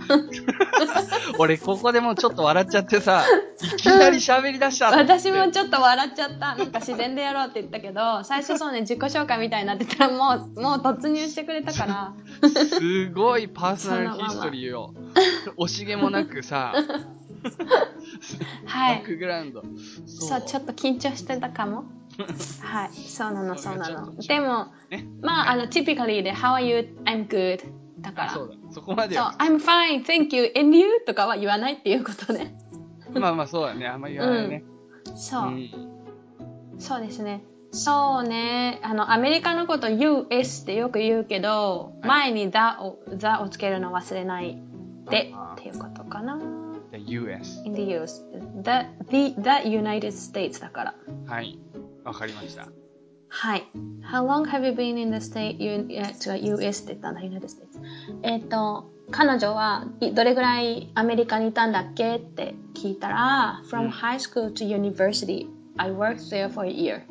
[1.38, 3.24] 俺、ここでもうちょっと笑っちゃってさ、
[3.60, 6.54] いきなり喋り出したと思って私もちょっと笑っちゃった。
[6.54, 12.12] なんか自然でやろうって言ったけど、最初そうね、自己紹介みたいになってたらもう、もう突入してくれたから。
[12.48, 14.94] すごいパーソナルヒストリーを、
[15.58, 16.72] 惜しげもなくさ、
[18.66, 19.04] はいバッ。
[19.04, 19.62] クグラウンド。
[20.06, 21.97] そう、ちょっと緊張してたかも。
[22.62, 22.90] はい。
[22.92, 24.14] そうなの、そうなの。
[24.16, 25.06] でも、ね。
[25.22, 26.96] まあ、あの、typically で、How are you?
[27.04, 27.60] I'm good.
[28.00, 28.30] だから。
[28.30, 28.72] そうだ。
[28.72, 29.36] そこまでそう、は。
[29.38, 31.00] I'm fine, thank you, and you?
[31.06, 32.56] とかは言わないっていうことね。
[33.14, 33.86] まあまあそうだね。
[33.86, 34.64] あんまり言わないね。
[35.16, 35.70] そう、ん。
[36.78, 37.42] そうですね。
[37.70, 38.80] そうね。
[38.82, 44.58] あの、アメリカのこと US ってよく言うけど、はい前に the を、the をつけるの忘れない
[45.08, 46.38] であ、っていうことかな。
[46.92, 47.62] The US。
[47.64, 48.24] in the US.
[48.62, 48.70] The,
[49.10, 50.94] the, the United States だから。
[51.26, 51.58] はい。
[52.08, 52.68] わかりました。
[53.28, 53.68] はい。
[54.02, 55.62] How long have you been in the state?
[55.62, 55.86] U,
[56.54, 57.66] US って言ったんだ、United States。
[58.22, 67.02] えっ、と、彼女はいどれぐらいアメリカにいたんだっけって聞いたら、う From ん high school to university, I worked there for a year.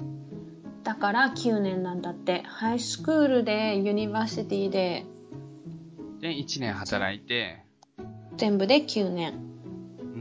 [0.83, 2.43] だから9年なんだって。
[2.43, 5.05] high school で、 university で、
[6.19, 7.63] で、1年働いて、
[8.37, 9.33] 全部で9年。
[9.99, 10.17] うんうん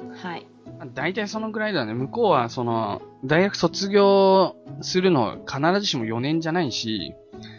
[0.00, 0.16] うんうん。
[0.16, 0.46] はい。
[0.84, 1.94] まあ大体そのぐらいだね。
[1.94, 7.14] 向こうは、その、大学卒業するの必ずしも4年じゃないし、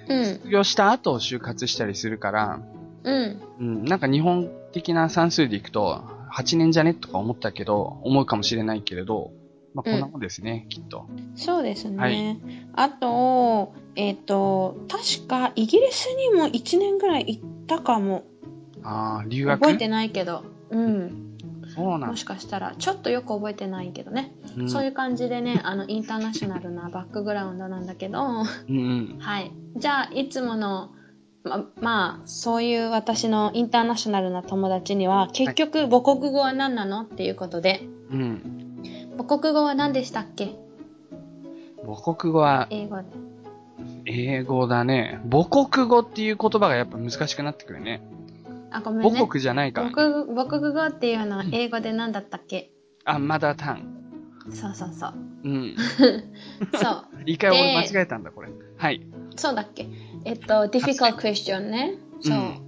[0.07, 0.25] うん。
[0.25, 2.59] 卒業した後就活したりするから、
[3.03, 3.41] うん。
[3.59, 9.31] うん、なんか日本的な算数でいくと、8年じゃねとか思ったけど、思うかもしれないけれど、
[9.73, 11.07] まあこんなもんですね、きっと。
[11.35, 11.97] そうですね。
[11.97, 12.39] はい
[12.77, 18.25] あと、えっ、と、確かイギリスにも1年ぐらい行ったかも。
[18.83, 19.61] ああ、留学？
[19.61, 20.43] 覚えてないけど。
[20.71, 21.34] うん。
[21.75, 24.33] もしかしたら、ちょっとよく覚えてないけどね。
[24.57, 28.71] うんそういう感じでね、あの、インターナショナルなバックグラウンドなんだけど、うんう
[29.15, 29.17] ん。
[29.19, 29.51] はい。
[29.75, 30.91] じゃあ、いつもの、
[31.43, 38.83] ま、まあ、そういう私のインターナショナルな友達には、結局、母国語は何なのっていうことで、うん。
[39.17, 40.55] 母国語は何でしたっけ？
[41.85, 43.03] 母国語は英語で。
[44.05, 45.19] 英語だね。
[45.29, 48.01] 母国語っていう言葉がやっぱ難しくなってくるね。
[48.71, 49.17] あ、ごめんね。
[49.19, 50.25] 母国じゃないから、母ね。
[50.25, 52.71] 国母国語っていうのは英語で何だったっけ、
[53.05, 53.91] あ、マダータン。
[54.51, 55.13] そうそうそう。
[55.43, 55.75] うん。
[56.73, 57.05] そう。
[57.25, 58.49] 一回俺間違えたんだ、これ。
[58.77, 59.01] はい。
[59.35, 59.87] そうだっけ？
[60.25, 61.95] えっと、difficult question ね。
[62.21, 62.37] そう。
[62.37, 62.61] うん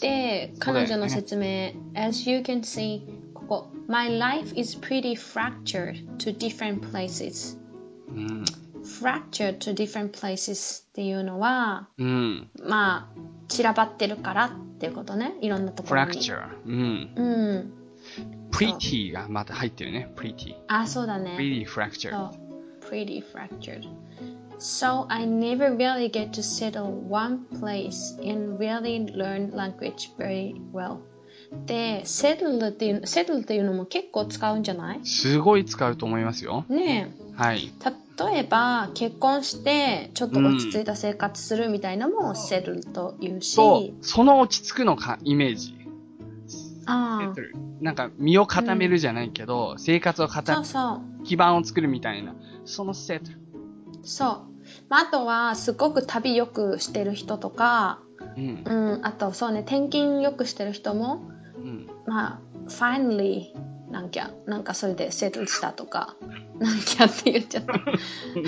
[0.00, 3.02] で、彼女の説明、as you can see,
[3.34, 7.58] ここ、my life is pretty fractured to different places.
[8.08, 8.44] うん。
[8.84, 12.50] Fractured to different places っていうのは、うん。
[12.62, 15.34] まあ、散らばってるからっていうことね。
[15.40, 16.12] いろんなところに。
[16.12, 16.48] fracture。
[16.66, 17.12] うん。
[17.16, 17.22] う
[17.58, 17.72] ん。
[18.50, 20.12] pretty がまた入ってるね。
[20.16, 20.54] pretty。
[20.68, 21.36] あ、そうだね。
[21.38, 22.10] pretty fracture。
[22.10, 22.90] そう。
[22.90, 23.86] pretty fractured.
[24.58, 30.98] So I never really get to settle one place and really learn language very well.
[31.66, 36.64] で、settle っていう、settle っていうのも結構使うんじゃないすごい使うと思いますよ。
[36.68, 37.72] ねはい。
[38.18, 38.32] え。
[38.32, 45.76] 例えば、結婚して、ちょっと落ち着いた生活するみたいのも settle と言うし、そう、その落ち着くのか、イメージ。
[46.86, 51.24] ああ、なんか、身を固めるじゃないけど、生活をそ固うそう。
[51.24, 52.34] 基盤を作るみたいな。
[52.64, 53.30] そのセット。
[54.02, 54.28] そう。
[54.88, 58.00] まあ、あとは、すごく旅よくしてる人とか、
[58.36, 58.62] うん。
[58.64, 61.22] うん、あとそうね、転勤よくしてる人も、
[61.56, 61.88] うん。
[62.06, 63.52] まあ、finally、
[63.92, 66.16] なんきゃ、なんかそれで settle したとか、
[66.58, 67.74] なんきゃって言っちゃった。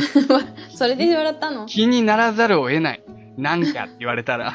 [0.75, 1.67] それで笑ったの？
[1.67, 3.05] 気にならざるを得ない。
[3.37, 4.55] なんかって言われたら。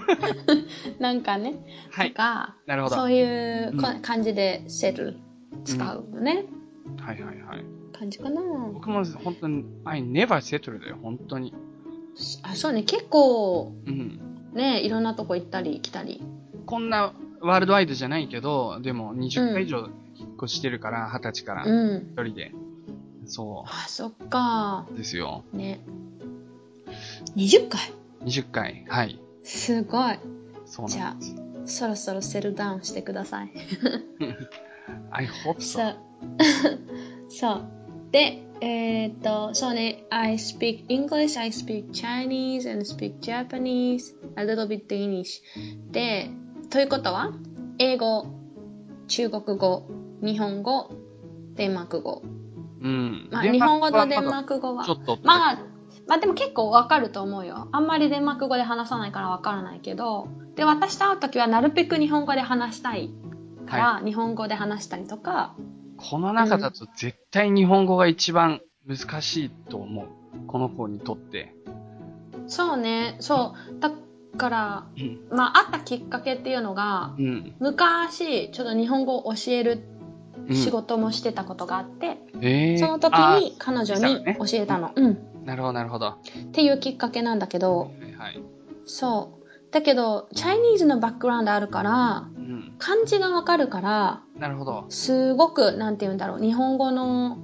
[1.00, 1.54] なんかね。
[1.90, 2.10] はい。
[2.10, 2.96] とか、なるほど。
[2.96, 3.72] そういう
[4.02, 5.14] 感じで settle
[5.64, 6.44] 使うのね。
[7.00, 7.64] はいはいはい。
[7.98, 8.42] 感じかな。
[8.74, 11.54] 僕も本当に、I never settle だよ、本当に。
[12.42, 12.82] あ、そうね。
[12.82, 14.20] 結構、うん。
[14.52, 16.22] ね、いろんなとこ行ったり来たり。
[16.66, 22.08] こんなワールドワイドじゃないけど、でも20回以上引っ越してるから、20歳から、うん。
[22.12, 22.52] 一人で。
[23.26, 24.86] そあ、そっか。
[24.90, 25.44] うですよ。
[25.52, 25.80] ね。
[27.36, 27.80] 20回
[28.24, 28.84] ？20回。
[28.88, 29.20] はい。
[29.44, 30.18] すごい。
[30.64, 31.34] そうじゃなんです。
[31.36, 33.52] あ、そろそろセルダウンしてください。
[35.12, 35.92] I hope そ so.
[35.92, 35.98] う。
[37.28, 37.64] そう。
[38.10, 40.04] で、えーっと、そうね。
[40.10, 45.42] I speak English, I speak Chinese, and speak Japanese, a little bit Danish.
[45.92, 46.30] で、
[46.70, 47.32] ということは、
[47.78, 48.26] 英語、
[49.06, 49.88] 中国語、
[50.22, 50.90] 日本語、
[51.54, 52.22] デンマーク語。
[52.80, 53.28] うん。
[53.32, 54.94] まあ、日本語とデンマーク語はちょ。
[54.94, 55.18] っと。
[55.22, 55.58] まあ、
[56.06, 57.68] まあでも結構わかると思うよ。
[57.72, 63.10] あんまりデンマーク語で話さないからわからないけど、で、私と会うときはなるべく日本語で話したい
[63.66, 65.54] から、日本語で話したりとか、
[65.96, 70.08] この中だと絶対日本語が一番難しいと思う。
[70.46, 71.54] この子にとって。
[72.46, 73.80] そうね、そう。
[73.80, 73.90] だ
[74.36, 75.20] から、うん。
[75.30, 77.54] まあ、会ったきっかけっていうのが、うん。
[77.58, 79.82] 昔、ちょっと日本語を教える
[80.48, 84.92] うん仕事もしてたことがあって、えー、その時あに彼女に教えたの。
[84.94, 85.44] うん。
[85.44, 86.06] なるほど、なるほど。
[86.06, 88.42] はっていうきっかけなんだけど、いはい。
[88.86, 89.72] そう。
[89.72, 92.74] だけど、チャイニーズのバックグラウンドあるから、うん。
[92.78, 94.86] 漢字がわかるから、なるほど。
[94.88, 97.38] すごく、なんて言うんだろう、日本語の、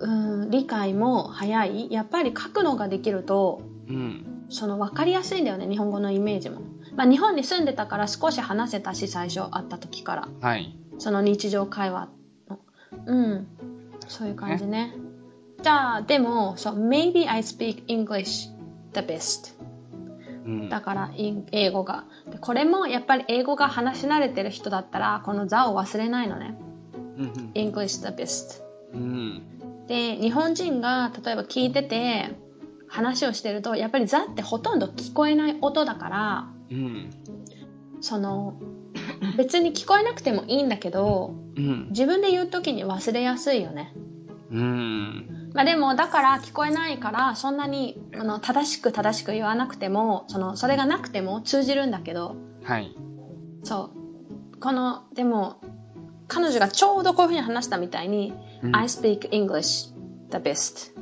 [0.00, 0.06] う
[0.46, 1.92] ん、理解も早い。
[1.92, 4.29] やっぱり書くのができると、うん。
[4.50, 6.60] その分かりやすいんだよね、日本語のイメージも。
[6.96, 10.28] まあ日本に住んでたから少し話せたし、最初会った時から。
[10.40, 10.76] はい。
[10.98, 12.08] その日常会話
[12.48, 12.58] の。
[13.06, 13.48] うん。
[14.08, 14.92] そういう感じね。
[15.62, 18.50] じゃあ、でも、そう、maybe I speak English
[18.92, 19.54] the best.
[20.44, 20.68] うん。
[20.68, 22.04] だから、英語が。
[22.30, 26.56] でこれもやっぱり英語が話し慣れてる人だったら、この座を忘れないのね。
[27.18, 28.62] うん English the best.
[28.94, 29.00] うん。
[29.00, 29.86] うん。
[29.86, 32.34] で、日本人が例えば聞いてて、
[32.90, 37.10] 話をしてると、やっぱりザってほとんど聞こえない音だから、うん。
[38.00, 38.54] その、
[39.36, 41.88] 別に聞こえなくてもいいんだけど、うん。
[41.90, 43.94] 自分で言うときに忘れやすいよね。
[44.50, 45.50] うん。
[45.54, 52.94] まあでも、だから聞こえないから、そんなに、あの、正しく正しく言わなくても、その、それがなくても通じるんだけど、はい。
[53.62, 53.90] そ
[54.56, 54.58] う。
[54.58, 55.60] この、でも、
[56.26, 59.92] 彼女がちょうどこういうふうに話したみたいに、うん I speak English
[60.30, 60.92] the best.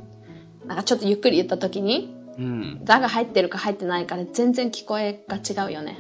[0.68, 2.80] なんかちょっとゆっくり言ったときに、うん。
[2.84, 5.98] 座が入ってるか入ってないかで全然聞こえが違うよね。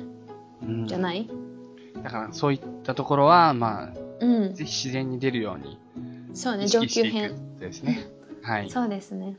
[0.62, 0.86] うん。
[0.86, 1.28] じゃない？
[2.02, 4.54] だからそういったところは、まあ、うん。
[4.54, 5.78] ぜひ自然に出るように
[6.34, 7.56] そうね、意上級編。
[7.58, 8.06] ですね。
[8.42, 8.70] はい。
[8.70, 9.36] そうですね。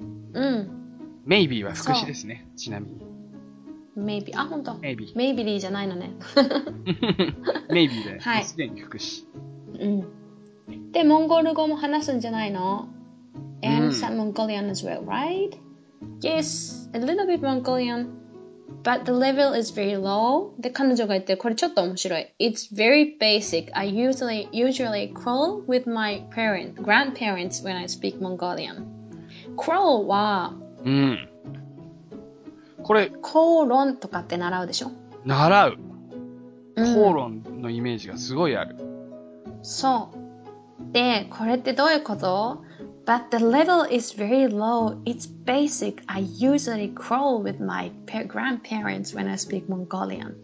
[0.00, 0.70] うん。
[1.26, 2.48] maybe は副詞ですね。
[2.56, 3.02] ちなみに。
[3.96, 4.32] maybe.
[4.36, 4.72] あ、本当。
[4.72, 5.14] maybe。
[5.14, 6.12] maybe でいいじゃないのね。
[7.68, 9.26] maybe で、はいすでに副詞。
[9.78, 10.92] うん。
[10.92, 12.88] で、モンゴル語も話すんじゃないの？
[13.63, 15.57] うん ?and some Mongolian as well, right?
[16.21, 18.09] Yes, a little bit Mongolian.
[18.83, 20.51] But the level is very low.
[20.59, 22.33] で、彼女が言ってる、これちょっと面白い。
[22.39, 23.69] It's very basic.
[23.73, 28.85] I usually, usually crawl with my parents, grandparents when I speak Mongolian.
[29.57, 30.53] crawl は、
[30.85, 31.29] うん。
[32.83, 34.91] これ、口論とかって習うでしょ
[35.25, 35.77] 習う。
[36.75, 38.75] うん口論のイメージがすごいある。
[39.63, 40.93] そう。
[40.93, 42.63] で、これってどういうこと
[43.04, 45.00] ?But the level is very low.
[45.04, 46.02] It's basic.
[46.06, 50.34] I usually crawl with my pa- grandparents when I speak Mongolian.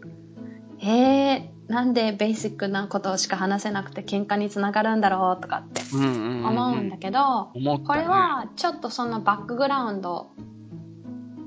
[0.81, 7.51] えー、なんでベーシックなことしか話せなくて喧嘩につながるんだろうとかってうんうんうん、思うんだけど。
[7.53, 10.31] これ、はちょっとそのバックグラウンド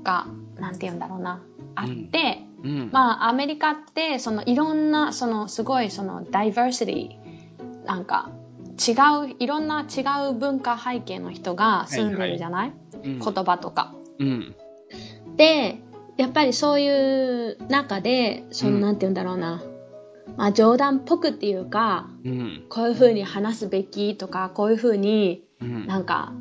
[0.03, 0.27] が、
[0.59, 1.41] なんて言うんだろうな、
[1.75, 2.89] あって、うん。
[2.91, 8.29] まあ、アメリカって、そのいろんな、そのすごいそのダイバーシティ、なんか
[8.77, 8.91] 違
[9.31, 13.93] う、いろんな違う文化背景の人が住んでるじゃない、うん、言葉とか。
[14.19, 14.55] うん。
[15.37, 15.79] で、
[16.17, 19.63] やっぱりそういう中で、その、うんなんて言うんだろうな、
[20.37, 22.65] まあ冗談っぽくっていうか、うん。
[22.69, 25.87] こういう風に話すべきとか、こういう風にうん。
[25.87, 26.33] なんか、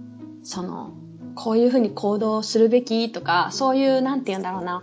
[0.43, 0.93] その、
[1.35, 4.83] こういう風に行動するべきとか、そういう、なんて言うんだろうな、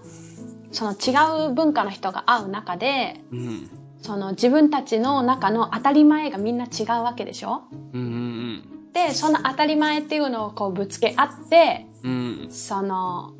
[0.72, 3.70] その違う文化の人が会う中で、うん。
[4.02, 7.64] その自分たちの中の当たり前がみんな違うわけでしょ？
[7.94, 8.02] うん。
[8.02, 8.94] うん。
[8.94, 12.48] で、その当たり前っていうのをこうぶつけ合って、うん。
[12.50, 13.34] その、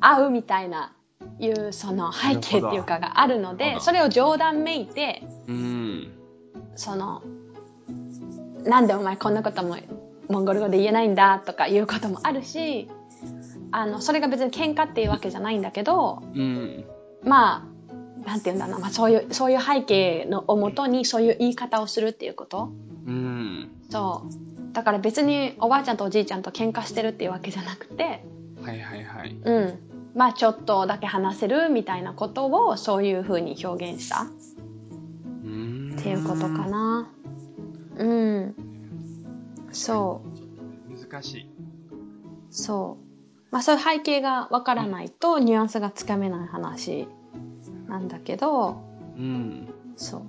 [0.00, 0.92] 会うみたいな、
[1.40, 6.12] いうその背景っていうかがあるので、それを冗談めいて、うん。
[6.76, 7.22] その、
[8.64, 9.76] なんでお前こんなことも
[10.28, 12.88] モンゴル語で言えないんだとかいうこともあるし、
[13.72, 16.84] あの、それが別に喧嘩っていうわけじゃないんだけど、うん。
[17.24, 17.77] まあ、
[18.24, 22.70] なんて言うんだろうな、まあそういう、そういう背景のをもとにそういう言い方をするっていうこと
[23.06, 23.70] うん。
[23.90, 24.74] そう。
[24.74, 28.24] だから別におばあちゃんとおじいちゃんと喧嘩してるっていうわけじゃなくて、
[28.62, 29.36] はいはいはい。
[29.42, 29.78] うん。
[30.14, 34.26] まあちょっとだけ話せるみたいなことをそういう風に表現した
[35.44, 35.96] うん。
[35.98, 37.10] っていうことかな。
[37.96, 38.54] うん。
[39.72, 40.22] そ
[41.10, 41.42] 難しい。
[41.42, 41.46] う。
[42.50, 43.04] そう。
[43.50, 47.08] まあそういう背景がわからないとニュアンスがつかめない話
[47.88, 48.82] なんだけど、
[49.16, 49.68] うん。
[49.96, 50.22] そう。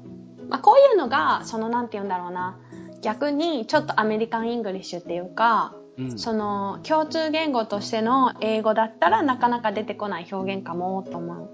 [0.50, 2.58] まあこういうのが、そのなんて言うんだろうな。
[3.02, 6.20] 逆にちょっと American English っていうか、うん。
[6.20, 11.50] その共通言語としての英語だったらなかなか出てこない表現かもと思う。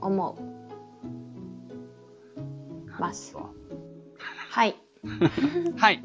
[0.00, 0.56] 思う。
[3.00, 3.36] ます。
[4.50, 4.76] はい。
[5.76, 6.02] はい。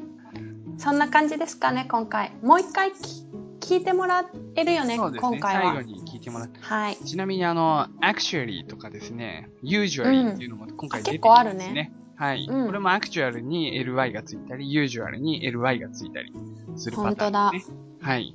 [0.78, 2.32] そんな感じですかね、今回。
[2.42, 3.26] もう一回き
[3.60, 4.24] 聞いてもら
[4.56, 5.18] えるよね、ね。
[5.18, 5.74] 今回は。
[5.74, 6.96] 最後にはい。
[6.96, 11.72] ちなみにあの、actually とかですね、usually っていうのも今回出てき結構あるますね。
[11.72, 16.32] ねはい、うんこれも actual に ly がついたり、usual に ly がついたり
[16.76, 17.76] するパターンですね。
[18.00, 18.34] はい。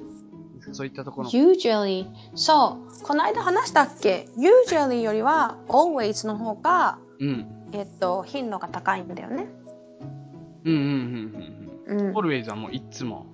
[0.74, 1.30] そういったところ。
[1.30, 7.48] usually そうこの間話したっけ？usually よりは always の方がうん。
[7.72, 9.48] えっと頻度が高いんだよね
[10.64, 10.88] うんうんうん
[11.88, 12.18] うんうんうん。
[12.18, 13.28] always はもういつも。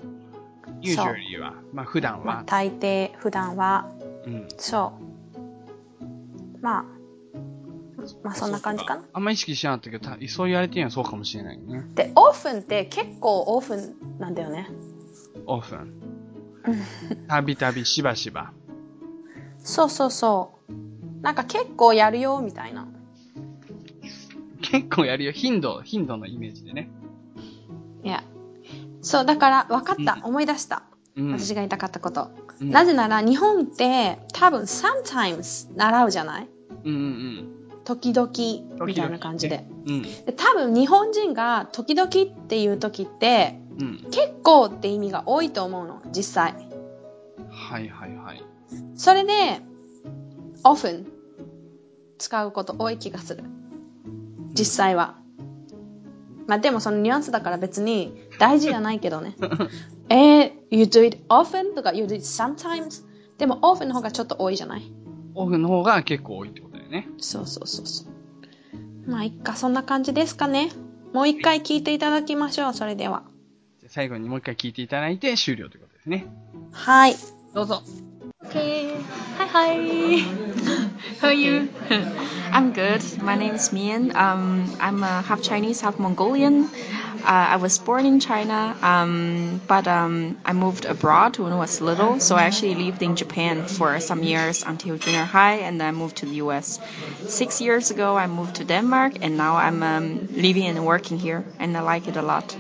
[0.81, 2.43] usually は、まあ普段まあは。
[2.45, 3.89] 大抵普段は
[4.25, 4.47] うん。
[4.57, 6.83] そうまあ
[8.23, 11.83] まあそんな感じかなあんま意識しなかったけど、たそう言われてるのはそうかもしれないね。
[11.95, 14.69] で often って結構 often なんだよね
[15.45, 15.91] often。
[17.27, 18.51] たびたび、しばしば。
[19.59, 22.87] そうそうそうなんか結構やるよみたいな
[24.61, 25.31] 結構やるよ。
[25.31, 26.89] 頻度、頻度のイメージでね。
[28.03, 28.23] いや
[29.01, 30.83] そうだから分かった、うん思い出した
[31.17, 31.31] うん。
[31.31, 36.47] 私が言いたかったこと、うんなぜなら日本って多分 sometimes 習うじゃない？
[36.85, 37.49] うんうん
[37.83, 38.31] 時々
[38.85, 39.65] みたいな感じで。
[39.85, 39.93] うん。
[39.95, 40.01] うん。
[40.03, 43.97] で多分日本人が時々っていう時ってうん。
[44.11, 46.53] 結構って意味が多いと思うの、実際。
[47.49, 48.43] はいはいはい。
[48.95, 49.61] それで
[50.63, 51.05] often
[52.17, 53.43] 使うこと多い気がする。
[54.53, 55.17] 実際は。
[56.47, 59.35] まあでもそのニュアンスだから別に大事じゃないけどね。
[60.09, 61.73] えー、you do it often?
[61.75, 63.03] とか you do it sometimes?
[63.37, 64.91] でも often の方がちょっと多いじゃない？
[65.35, 67.07] オフの方が結構多いってことだよね。
[67.17, 69.09] そうそうそうそう。
[69.09, 70.69] まあ、いっか、そんな感じですかね。
[71.11, 73.23] もう一回聞いていただきましょう、それでは。
[73.79, 76.27] じゃあ最後にもう一回聞いていただいて終了ということですね。
[76.71, 77.15] はい。
[77.53, 77.81] どうぞ。
[78.45, 78.91] Okay.
[79.39, 80.23] Hi, hi.
[81.19, 81.69] How are you?
[82.51, 83.03] I'm good.
[83.21, 84.15] My name is Mian.
[84.15, 86.65] Um, I'm half Chinese, half Mongolian.
[87.23, 91.81] Uh, I was born in China, um, but um, I moved abroad when I was
[91.81, 92.19] little.
[92.19, 95.91] So I actually lived in Japan for some years until junior high, and then I
[95.91, 96.79] moved to the U.S.
[97.27, 101.43] Six years ago, I moved to Denmark, and now I'm um, living and working here,
[101.59, 102.55] and I like it a lot.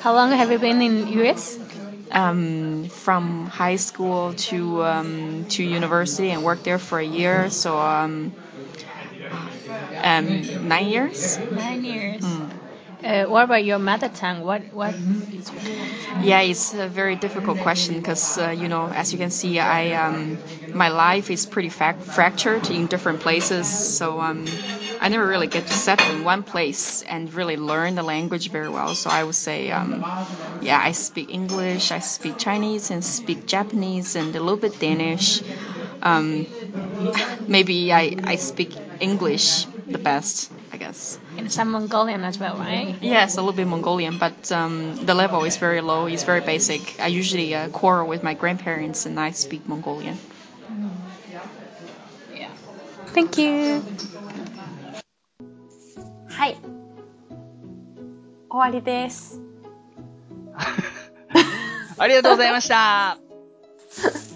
[0.00, 1.58] How long have you been in US?
[2.16, 7.50] Um, from high school to um, to university, and worked there for a year.
[7.50, 8.34] So um,
[10.02, 11.38] um, nine years.
[11.50, 12.22] Nine years.
[13.06, 14.42] Uh, what about your mother tongue?
[14.44, 14.94] What what
[16.22, 19.92] Yeah, it's a very difficult question because uh, you know, as you can see, I
[19.92, 20.38] um,
[20.72, 23.68] my life is pretty fac- fractured in different places.
[23.68, 24.46] So um,
[25.00, 28.68] I never really get to settle in one place and really learn the language very
[28.70, 28.94] well.
[28.94, 30.04] So I would say, um,
[30.60, 35.42] yeah, I speak English, I speak Chinese, and speak Japanese, and a little bit Danish.
[36.02, 36.46] Um,
[37.48, 41.17] maybe I I speak English the best, I guess.
[41.37, 42.95] and some Mongolian as well, right?
[43.01, 46.05] Yes, a little bit Mongolian, but um, the level is very low.
[46.07, 46.99] It's very basic.
[46.99, 50.17] I usually uh, quarrel with my grandparents, and I speak Mongolian.
[52.33, 52.49] Yeah.
[53.13, 53.81] Thank you.
[56.29, 56.57] はい。
[58.49, 59.39] 終わりです。
[61.97, 63.17] ありがとうございました。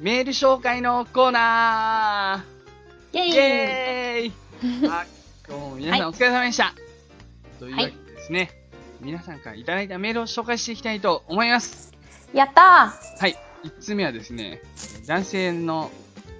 [0.00, 4.32] メール紹介のコーナーイェーイ
[4.88, 5.04] あ
[5.48, 6.74] 今日も皆さんお疲れ様でした、
[7.58, 8.50] というわけでですね、
[9.00, 11.92] 皆さんからいただいたメールを紹介していきたいと思います。
[12.32, 13.36] やったはい。
[13.64, 14.60] 1つ目はですね、
[15.06, 15.90] 男性の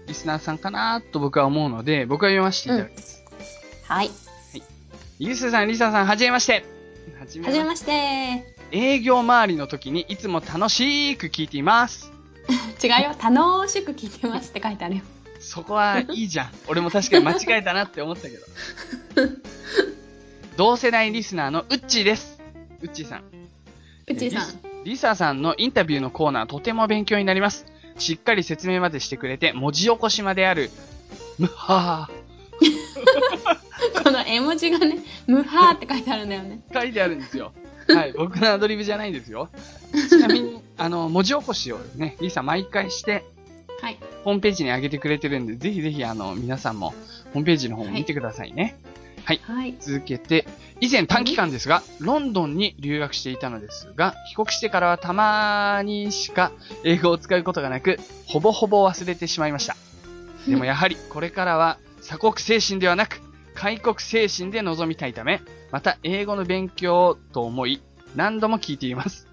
[0.07, 3.25] リスナーさんかなと僕は思うので、僕は読ませていただきます。
[3.89, 4.11] ーはい。
[5.19, 6.65] ゆうすさん、りささん、はじめまして。
[7.19, 8.55] はじめまして。
[8.71, 12.18] 営業周りの時にいつも楽しく聞いています。
[12.83, 13.17] 違うよ。
[13.23, 15.03] 楽しく聞いてますって書いてあるよ。
[15.41, 16.51] そこはいいじゃん。
[16.69, 18.45] 俺も確かに間違えたなって思ったけど。
[20.57, 22.41] 同世代リスナーのウッチーです。
[22.83, 23.25] ウッチーさん。
[24.09, 24.69] うちさん。
[24.85, 27.67] リサさんのインタビューのコーナーとても勉強になります。
[27.99, 30.71] しっかり説明までしてくれて、文字起こしまである。
[31.39, 32.09] むは
[34.03, 36.61] この絵文字がね、ムハーって書いてあるんだよね。
[36.71, 37.53] ー書いてあるんですよ。
[37.89, 39.49] はい、僕のアドリブじゃないんですよ。
[40.09, 43.25] ちなみに、あの、文字起こしをね、リサ毎回して、
[43.81, 43.99] はい。
[44.25, 46.91] ホームページに上げてくれてるんで、ぜひぜひ、あの、皆さんも、
[47.33, 48.79] ホームページの方も見てくださいね。
[49.25, 49.41] はい。
[49.79, 50.47] 続けて、
[50.81, 56.51] 以前短期間ですが、ロンドンに留学していたのですが、帰国してからはたまにしか
[56.83, 59.77] 英語を使うことがなく、ほぼほぼ忘れてしまいました。
[60.49, 63.21] でもやはり、これからは鎖国精神ではなく、
[63.55, 67.83] 開国精神で臨みたいため、また英語の勉強と思い、
[68.17, 69.28] 何度も聞いています。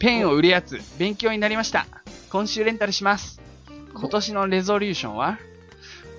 [0.00, 1.86] ペンを売るやつ、勉強になりました。
[2.30, 3.38] 今週レンタルします。
[3.92, 5.38] 今年のレゾリューションは、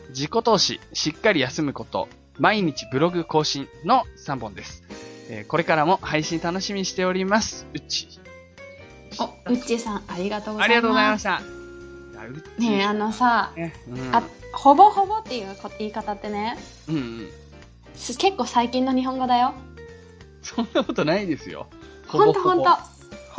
[0.10, 2.08] 自己投資、しっかり休むこと、
[2.38, 4.84] 毎日ブログ更新の3本です。
[5.30, 7.66] えーこれからも配信楽しみにしております。
[7.74, 8.08] うっち。
[9.20, 10.68] お、うっちーさん、ありがとうございます。
[10.68, 11.42] ありがとうございました。
[12.62, 14.22] ねえ、あのさ、ねうん、あ、
[14.54, 16.56] ほぼほぼっていうこ言い方ってね、
[16.88, 17.30] うんうん。
[17.96, 19.56] す結構最近の日本語だよ。
[20.44, 21.66] そんなことないですよ。
[22.08, 22.92] ほんとほんと。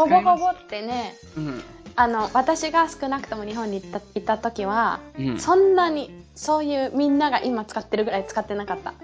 [0.03, 1.63] ほぼほぼってね、うん。
[1.95, 5.39] あの、私が少なくとも日本に行った行った時は、うん。
[5.39, 8.95] そんなに、そういうみんなが今使ってるぐらい使ってなかった。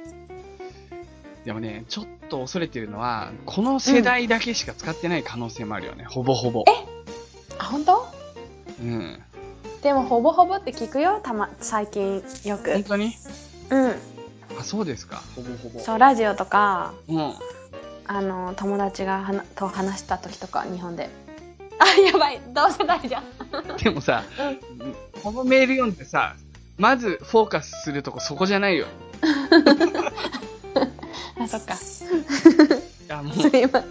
[1.45, 6.05] でもね、ちょっと恐れてるのは、この世代だけしか使ってない可能性もあるよね。
[6.05, 6.65] ほぼほぼ。
[7.59, 8.07] あ、本当？
[8.81, 9.23] うん。
[9.83, 12.85] でもほぼほぼって聞くよ、たま、最近よく本。
[12.85, 13.17] 当に？
[13.71, 13.97] うん。
[14.59, 15.23] あ、そうですか。
[15.37, 15.81] ほぼほぼ。
[15.81, 17.35] そう、ラジオとか、うん。
[18.09, 21.11] あの、友達がと話した時とか、日本で。
[21.79, 23.25] あ、やばい、同世代じゃん。
[23.79, 24.25] でもさ、
[25.23, 26.35] このメール読んでさ、
[26.79, 28.87] まずフォーカスするとこそこじゃないよ。
[31.39, 31.75] あ、そっか。
[31.75, 31.79] い
[33.09, 33.37] や、もう。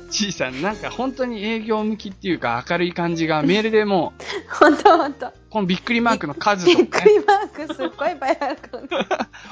[0.09, 5.31] ちいさん、なんか本当に営業向きっていうか明るい感じがメールでもう、ほんとほんと。
[5.49, 8.87] このびっくりマークの数びっとかね、くりマークすっごいいっぱいあるからね。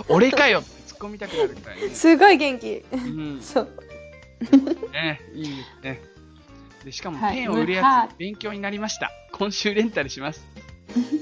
[0.10, 1.90] 俺かよって突っ込みたくなるくらいね。
[1.90, 2.84] すごい元気。
[2.92, 3.40] うん。
[3.42, 3.70] そう。
[4.92, 6.02] ね、 いいですね。
[6.84, 9.12] で、しかもはいペンを売るやはつ、勉強になりました。
[9.32, 10.46] 今週レンタルします。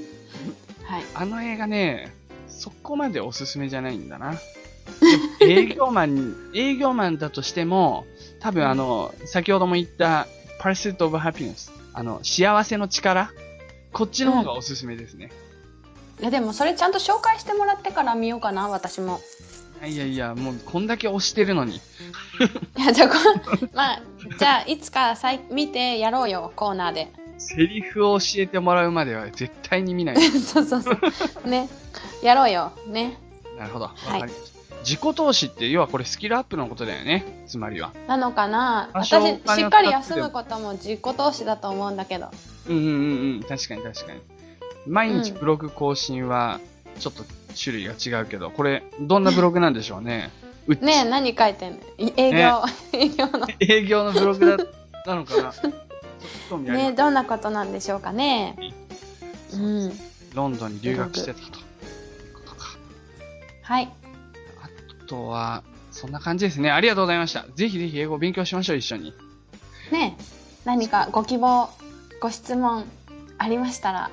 [0.84, 1.02] はい。
[1.14, 2.12] あの映画ね、
[2.48, 4.34] そこまでおすすめじゃないんだな。
[5.40, 8.06] 営業マンに、 営業マンだとしても、
[8.40, 10.26] 多分あの、先ほども言った
[10.60, 13.30] Pursuit of Happiness、あの、幸せの力、
[13.92, 15.30] こっちの方がおすすめですね。
[16.20, 19.20] いや、でもそれちゃんと紹介してもらってから見ようかな、私も。
[19.84, 21.80] いやいや、もうこんだけ押してるのに。
[22.76, 23.14] いや、じゃあ、こ
[23.72, 24.02] まあ、
[24.38, 27.12] じゃあ、いつかさい見てやろうよ、コーナーで。
[27.38, 30.16] セリフを教えてもらうまでは絶対に見ない。
[30.30, 30.90] そうそうそ
[31.44, 31.48] う。
[31.48, 31.68] ね。
[32.22, 32.72] やろうよ。
[32.86, 33.18] ね。
[33.58, 33.86] なるほど。
[33.86, 34.54] わいかりました。
[34.80, 37.24] 自己投資って要はこれスキルアップのことだよね。
[37.46, 37.92] つまりは。
[38.06, 42.28] なのかな多私、しっかり休むことも自己投資だと思うんだけど。
[42.68, 42.94] うんうんうんう
[43.38, 43.42] ん。
[43.42, 44.20] 確かに確かに。
[44.86, 46.60] 毎日ブログ更新は
[46.98, 47.24] ちょっと
[47.58, 50.30] 種類が違うけど、これどんなブログなんでしょうね。
[50.66, 51.78] うねえ、何書いてんの？
[51.98, 52.62] い営業、
[52.92, 53.46] 営業の。
[53.60, 54.56] 営業のブログだ
[55.06, 55.52] なのかな？
[56.58, 58.56] ねえ、どんなことなんでしょうかね？
[59.52, 59.92] うん。
[60.34, 61.44] ロンドンに留学してたと。
[61.44, 61.52] いう
[62.34, 62.66] ことか。
[63.62, 63.92] はい。
[64.62, 66.70] あとは、そんな感じですね。
[66.70, 67.44] ありがとうございました。
[67.54, 69.14] ぜひぜひ英語を勉強しましょう、一緒に。
[69.92, 70.22] ねえ、
[70.64, 71.68] 何かご希望、
[72.20, 72.84] ご質問
[73.38, 74.10] ありましたら、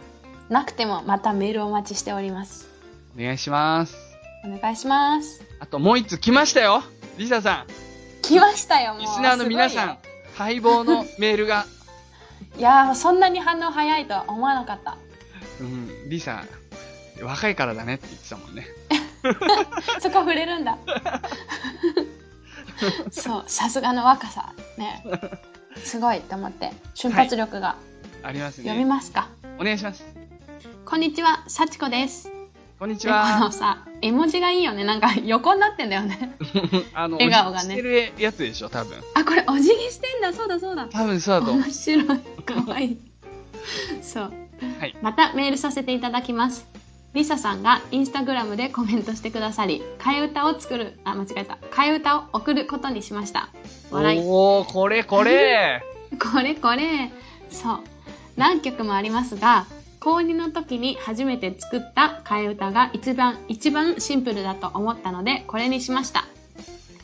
[0.49, 2.67] なくてもまたメールをお待ちしております。
[3.17, 4.10] お願いします。
[4.43, 5.43] お願いします。
[5.59, 6.83] あともう一つ来ましたよ
[7.17, 7.65] リサさ
[8.21, 8.97] 来ましたよ、ん。
[8.97, 9.01] もう。
[9.01, 9.97] リスナーの皆さん、
[10.37, 11.65] 待望のメールが。
[12.57, 14.97] いやー、そんなに反応早いとは思わなかった。
[15.59, 16.43] うん、リサ、
[17.21, 18.67] 若いからだねって言ってたもんね。
[20.01, 20.77] そこ触れるんだ。
[23.11, 24.53] そう、さすがの若さ。
[24.77, 25.03] ね。
[25.83, 26.71] すごいと思って。
[26.93, 27.75] 瞬発力が。
[28.23, 28.85] あります読みね。
[28.85, 29.29] ますか。
[29.59, 30.03] お願いします。
[30.85, 32.40] こんにちは、幸子です。
[32.81, 33.51] こんにちでもあのは。
[33.51, 34.83] さ、絵文字がいいよね。
[34.83, 36.35] なんか横になってんだよね。
[36.95, 38.97] あの、笑顔がねしてるやつでしょ、多分。
[39.13, 40.33] あ、これお辞儀してんだ。
[40.33, 40.87] そうだそうだ。
[40.87, 41.71] 多分そうだと面。
[41.71, 42.05] 白い。
[42.07, 42.97] かわいい。
[44.01, 44.33] そう。
[44.79, 44.97] はい。
[45.03, 46.65] またメールさせていただきます。
[47.13, 51.59] リサさんがインスタグラムでコメントしてくださり、替え歌を作る、あ、間違えた。
[51.69, 53.49] 替え歌を送ることにしました。
[53.91, 54.21] 笑い。
[54.23, 55.83] おー、これこれ
[56.19, 57.11] これこれ。
[57.51, 57.79] そう。
[58.37, 59.67] 何曲もありますが、
[60.01, 66.25] 高2の時に初めて作った替え歌が一番、一番シンプルだと思ったので、これにしました。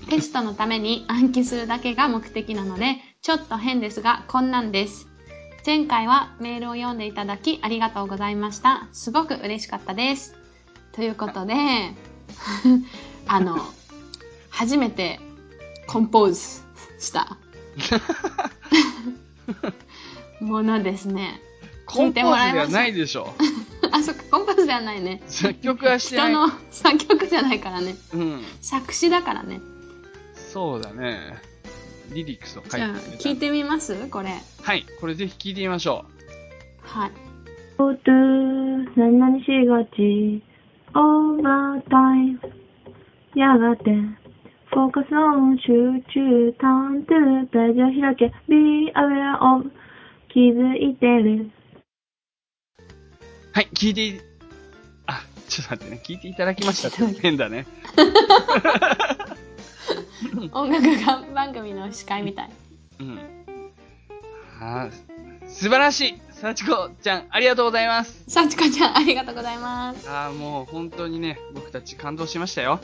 [0.10, 5.08] テストのために暗記するだけが目的なので、ちょっと変ですが、こんなんです。
[5.64, 8.88] 前回はメールを読んでいただきありがとうございました。
[8.93, 10.34] すごく嬉しかったです。
[10.93, 11.54] ということで、
[13.28, 13.60] あの、
[14.50, 15.20] 初めて
[15.86, 16.41] コンポーズ
[17.00, 17.38] した。
[20.41, 21.41] ものですね。
[21.88, 23.34] コンポーズではないでしょ。
[23.92, 25.22] あ、そっか、コンパスではないね。
[25.28, 26.32] 作曲はしてない。
[26.32, 27.96] 人の作曲じゃないからね。
[28.14, 28.42] うん。
[28.62, 29.62] 作詞だからね。
[30.36, 31.36] そうだね。
[32.14, 33.96] リリックスを書いてじゃあ聞いてみます？
[34.10, 34.30] これ。
[34.62, 34.86] はい。
[35.02, 36.06] これぜひ聞いてみましょ
[36.84, 37.12] はい。
[37.78, 40.42] おと何々しがち？
[40.96, 42.40] オーバータイム
[43.36, 43.92] やがて
[44.72, 45.72] フォーカスオン集
[46.14, 49.72] 中ターントゥページを開け Be aware of
[50.34, 51.52] 気づいてるう。
[53.58, 53.70] はい。
[53.74, 54.22] 聞いてい、
[55.08, 56.01] あ、ちょっと待ってね。
[56.03, 57.66] 聞いていただきましたって変だね。
[60.53, 62.51] 音楽が番組の司会みたい。
[62.99, 63.16] うん。
[64.60, 64.89] はあ、
[65.47, 68.24] 素晴らしい幸子ちゃん、ありがとうございます。
[68.28, 70.08] さちかちゃん、ありがとうございます。
[70.08, 72.80] ああ、もう本当にね、僕たち感動しましたよ。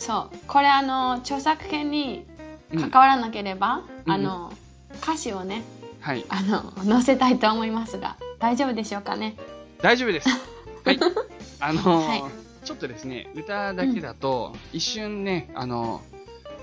[0.00, 0.36] そう。
[0.48, 2.26] これあの、著作権に
[2.72, 4.52] うん関わらなければ、うんあの、
[5.04, 5.62] 歌詞をね、
[6.00, 6.24] はい。
[6.28, 9.36] あの、載せたいと思いますが、大丈夫でしょうかね？
[9.82, 10.28] 大丈夫です。
[10.84, 10.98] はい。
[11.60, 12.22] あのーはい
[12.62, 16.02] ちょっとですね、歌だけだと、一瞬ね、あの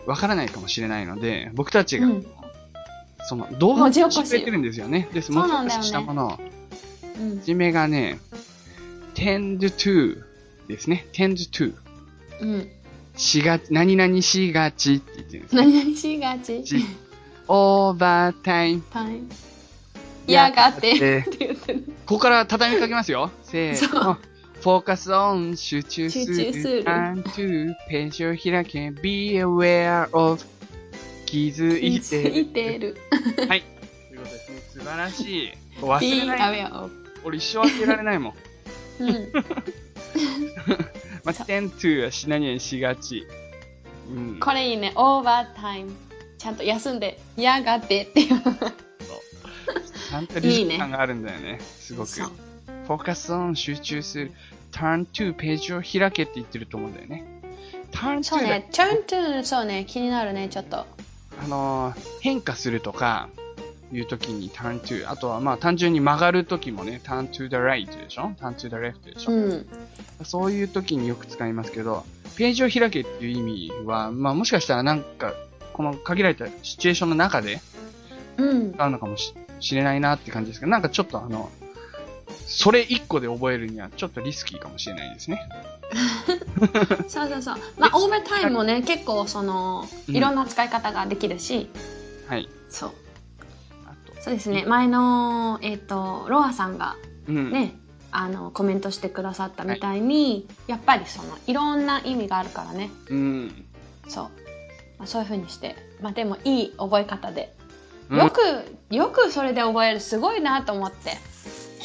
[0.06, 2.26] ーわからないかもしれないので、僕たちが、うん
[3.28, 5.10] その動画をししてくれてるんですよね。
[5.14, 5.34] です。
[5.34, 6.40] 文字起こししたものを、
[7.20, 7.42] うん。
[7.42, 8.20] じめがね、
[9.16, 10.24] tend to
[10.70, 11.08] ですね。
[11.12, 11.74] tend to
[12.40, 12.70] うん。
[13.18, 15.62] しが、何々しがちって言ってるんですね。
[15.64, 16.86] 何々しがちち
[17.48, 19.28] overtime タイム。
[20.28, 20.92] やがて。
[20.94, 21.84] って言ってる。
[22.06, 23.32] ここから畳みかけますよ。
[23.44, 24.16] せーその。
[24.16, 26.26] フォーカスオン集中する。
[26.26, 28.92] 集中する to ページを開け。
[28.92, 30.42] be aware of
[31.26, 32.40] 気づいつて。
[32.40, 32.98] いてる。
[33.48, 33.64] はい。
[34.10, 34.62] ということですね。
[34.74, 35.54] 素晴らしい。
[35.82, 36.62] 忘 be れない。
[36.62, 36.92] aware of.
[37.24, 38.34] 俺一生忘れられないもん。
[39.00, 39.32] うん。
[41.24, 43.28] まあ、tend to はし何々しがち。
[44.10, 44.40] うん。
[44.40, 44.94] これいいね。
[44.96, 45.94] オーバータイム。
[46.38, 48.42] ちゃんと休んで、やがてっていう。
[50.10, 51.60] ちゃんとリズム感があるんだよね。
[51.60, 52.10] すごく。
[52.12, 54.32] フォーカスオン集中する。
[54.72, 57.26] turn to ページを開けって言ってると思うんだよね。
[57.92, 58.70] turn そう to だね。
[58.72, 59.86] turn to, そうね。
[59.88, 60.86] 気になるね、ちょっと。
[61.40, 63.30] あのー変化するとか、
[63.92, 69.68] いう時に turn to、あとはまあ単純に曲がる時もね、turn to the right でしょ ?turn to the left でしょ、うん。
[70.24, 72.06] そういう時によく使いますけど、
[72.36, 75.34] ページを開けっていう意味は、まあもしかしたらなんか、
[75.74, 77.60] この限られたシチュエーションの中で
[78.38, 78.74] うん。
[78.74, 81.50] 使うのかもししれないなって感じですけど、なんかちょっとあの、
[82.46, 85.50] それ一個で覚えるにはちょっとリスキーかもしれないですね。
[87.08, 87.56] そうそうそう。
[87.78, 91.70] まあ、オーバータイムもね、結構その、うんいろんな使い方ができるし、
[92.28, 92.50] はい。
[92.70, 92.92] そう。
[94.22, 94.66] そうですね。
[94.66, 96.96] 前の、えっ、と、ロアさんが
[97.28, 97.52] うん。
[97.52, 97.76] ね、
[98.12, 102.90] あの、コメントしてくださったみたいに、やっぱりその、いろんな意味があるからね。
[103.10, 103.66] うん。
[104.08, 104.26] そう。
[104.98, 105.76] まあ、そういう風にして。
[106.02, 107.56] まあ、でも、いい覚え方で。
[108.10, 110.00] うんよく、よくそれで覚える。
[110.00, 111.18] すごいなと思って。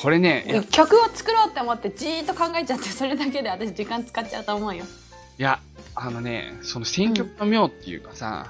[0.00, 4.84] これね、曲を作ろうって思って、じーっと考えちゃって、それだけで私時間使っちゃうと思うよ。
[5.38, 5.58] や
[5.94, 8.46] あのね、その選曲の妙っていうかさ、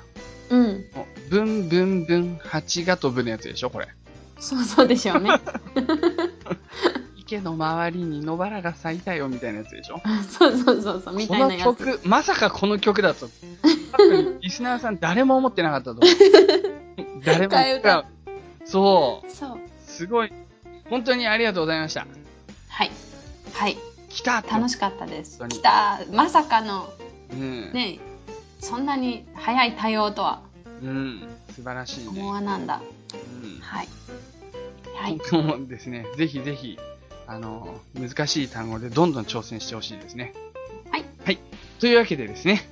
[0.50, 0.84] うん。
[1.30, 3.88] ブンブンブン、蜂が飛ぶのやつでしょこれ。
[4.38, 5.30] そうそうでしょうね。
[7.16, 11.78] 池の周りに野原が咲いたよみたいなやつでしょそうそうそうそう、みこのたいなやつ。
[11.78, 13.28] 曲、まさかこの曲だと、
[14.40, 16.02] リスナーさん誰も思ってなかったと思う。
[17.24, 18.04] 誰も替え歌
[18.64, 19.30] そう。
[19.30, 19.58] そう。
[19.86, 20.32] すごい。
[20.88, 22.06] 本当にありがとうございました。
[22.68, 22.90] はい。
[23.52, 23.76] はい。
[24.08, 25.38] 来た楽しかったです。
[25.38, 26.00] 本当に来た。
[26.12, 26.92] まさかの、
[27.32, 27.72] うん。
[27.72, 27.98] ね、
[28.60, 30.42] そんなに早い対応とは
[30.82, 31.28] うん。
[31.54, 32.08] 素晴らしいね。
[32.08, 32.82] 思わなんだ。
[33.14, 33.60] うん。
[33.60, 33.88] はい。
[34.94, 35.18] はい。
[35.30, 36.78] 今後もですね、ぜひぜひ、
[37.26, 40.34] あの、難しい単語でどんどん挑戦してほしいですね。
[40.90, 41.04] はい。
[41.24, 41.38] はい。
[41.80, 42.68] というわけでですね、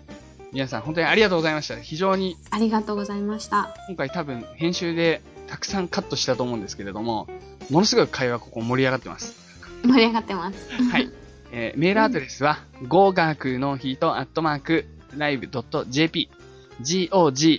[0.52, 1.76] 皆さん本当にありがとうございました。
[1.76, 3.74] 非常にありがとうございました。
[3.88, 7.28] 今回多分編集でたくさんカットしたと思うんですけれども、
[7.70, 9.34] ものすごい会話ここ盛り上がってます。
[9.84, 10.82] 盛り上がってます。
[10.90, 11.10] はい。
[11.52, 14.86] えーメールアドレスは、語学のヒートアットマーク、
[15.16, 16.30] live.jp、
[16.80, 17.54] g-o-g-a-k-u-n-o-h-i-t-o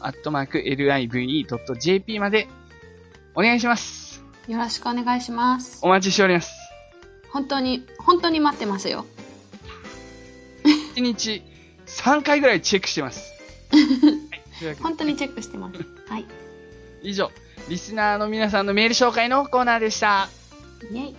[0.00, 2.48] アットマーク、live.jp まで
[3.34, 4.24] お願いします。
[4.48, 5.78] よろしくお願いします。
[5.82, 6.52] お待ちしております。
[7.32, 9.06] 本当に、本当に待ってますよ。
[10.94, 11.42] 1日
[11.86, 13.32] 3回ぐらいチェックしてます。
[14.64, 14.74] はい。
[14.76, 15.78] 本当にチェックしてます。
[16.08, 16.26] はい。
[17.02, 17.30] 以上、
[17.68, 20.28] リスナーの皆さんのメール紹介のコーナーでした。
[20.90, 21.16] イェイ。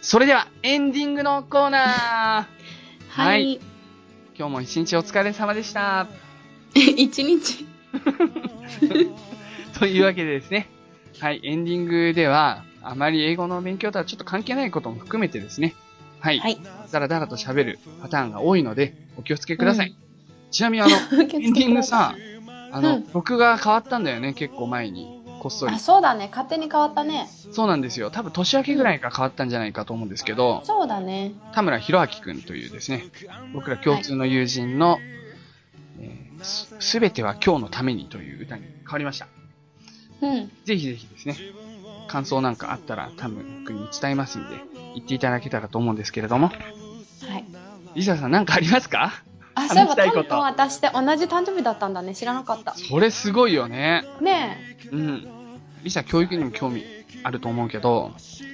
[0.00, 2.46] それでは、エンディングのコーナーは
[3.08, 3.60] はいい。
[4.36, 6.08] 今日も一日お疲れ様でした。
[6.74, 7.64] 一日。
[9.78, 10.68] というわけでですね。
[11.20, 15.74] はい、エンディングでは、あまり英語の勉強とはちょっと関係ないことも含めてですね、
[16.20, 16.38] はい。
[16.38, 16.58] はい。
[16.90, 19.96] だらだらと喋るパターンが多いので、お気をつけください。
[20.50, 22.14] ちなみにあの、 エンディングさ、
[22.70, 25.20] あの、うん録画変わったんだよね、結構前に。
[25.40, 25.78] こっそりあ、。
[25.80, 26.28] そうだね。
[26.30, 27.28] 勝手に変わったね。
[27.50, 28.10] そうなんですよ。
[28.10, 31.32] 多分年明けぐらいから変わったんじゃないかと思うんですけど、そうだね。
[31.52, 33.04] 田村博明くんというですね、
[33.52, 34.98] 僕ら共通の友人の、
[36.00, 39.28] えーすすべては今日のためにという歌に変わりました。
[40.20, 40.50] うん。
[40.64, 41.36] ぜひぜひですね、
[42.12, 44.56] 感想なんかあったら田村くんに伝えますんで、
[44.94, 46.52] 言っていただけたらと思うんですけれども、は
[47.38, 47.44] い。
[47.94, 49.22] リサさんなんかありますか？
[49.54, 52.14] あ、そういえば、話したいこと私って同じ誕生日だったんだね。
[52.14, 52.74] 知らなかった。
[52.74, 54.04] それすごいよね。
[54.20, 54.58] ね
[54.90, 55.26] うん。
[55.82, 56.84] リサ教育にも興味
[57.22, 58.12] あると思うけど、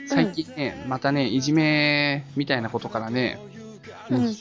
[0.09, 3.41] 最近ね、またね、いじめみたいなことからね、
[4.11, 4.15] え。
[4.15, 4.37] うん。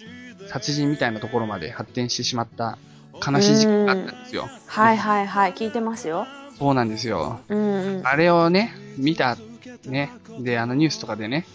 [0.47, 2.77] 殺人みたいなところまで発展してしまった
[3.13, 4.47] 悲しい事件があったんですよ。
[4.67, 5.53] はいはいはい。
[5.53, 6.27] 聞いてますよ。
[6.57, 7.39] そうなんですよ。
[7.49, 8.07] うんうん。
[8.07, 9.37] あれをね、見た、
[9.85, 11.45] ね、で、あのニュースとかでね、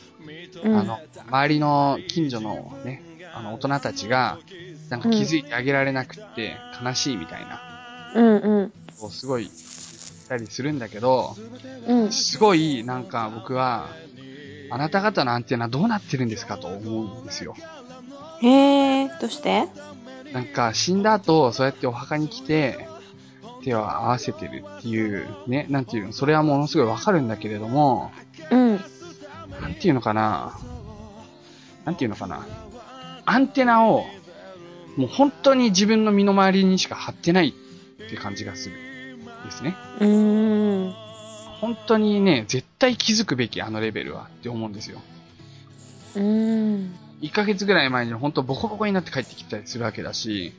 [0.62, 3.02] うんあの、周りの近所のね、
[3.34, 4.38] あの大人たちが、
[4.90, 7.60] なんか気づいてあげられなくって悲しいみたいな、
[8.14, 8.72] うんうん。
[9.00, 9.50] こうすごい
[10.28, 11.34] たりするんだけど、
[11.88, 12.12] うん。
[12.12, 13.88] すごいなんか僕は、
[14.70, 17.56] あなた方のアンテナどうなってるんですかと思うんですよ。
[18.40, 19.68] へえ、どうして？
[20.32, 22.88] なんか死んだ後、そうやってお墓に来て、
[23.62, 28.12] 手を合わせてるっていう、ね、なんていうの、それはものすごいわかるんだけれども、
[28.50, 28.80] うん。
[29.60, 30.58] なんていうのかな、
[31.84, 32.46] なんていうのかな、
[33.24, 34.04] アンテナを、
[34.96, 38.76] もう本当に自分の身の回りにしか貼ってないって感じがする。
[39.44, 39.74] ですね。
[40.00, 40.94] うーん。
[41.60, 45.00] 本当にね、絶対気づくべき、あのレベルはって思うんですよ。
[46.16, 46.94] うーん。
[47.20, 50.52] 1ヶ月ぐらい前に本当ボコボコになって帰ってきたりするわけだし、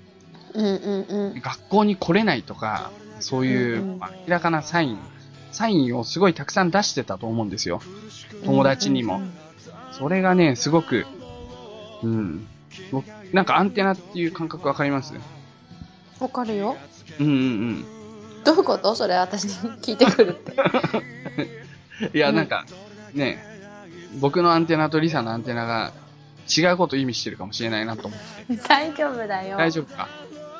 [0.53, 1.41] うんうんうん。
[1.41, 4.99] 学校に来れないとか、そういう、明らかなサイン、
[5.51, 7.81] サインをすごいたくさん出してたと思うんですよ。
[8.45, 9.21] 友達にも。
[9.91, 11.05] それがね、すごく、
[12.03, 12.47] うん。
[12.91, 15.13] 僕なんかアンテナっていう感覚わかります？
[16.19, 16.75] わかるよ。
[17.19, 17.85] うんうんうん。
[18.43, 18.95] どういうこと？
[18.95, 19.51] それ私に
[19.81, 20.53] 聞いてくるって。
[22.17, 22.65] いや、うんなんか、
[23.13, 23.43] ね、
[24.19, 25.93] 僕のアンテナとリサのアンテナが
[26.57, 28.55] 違うことを意味してるかもしれないなと思って。
[28.67, 29.57] 大丈夫だよ。
[29.57, 30.09] 大丈夫か？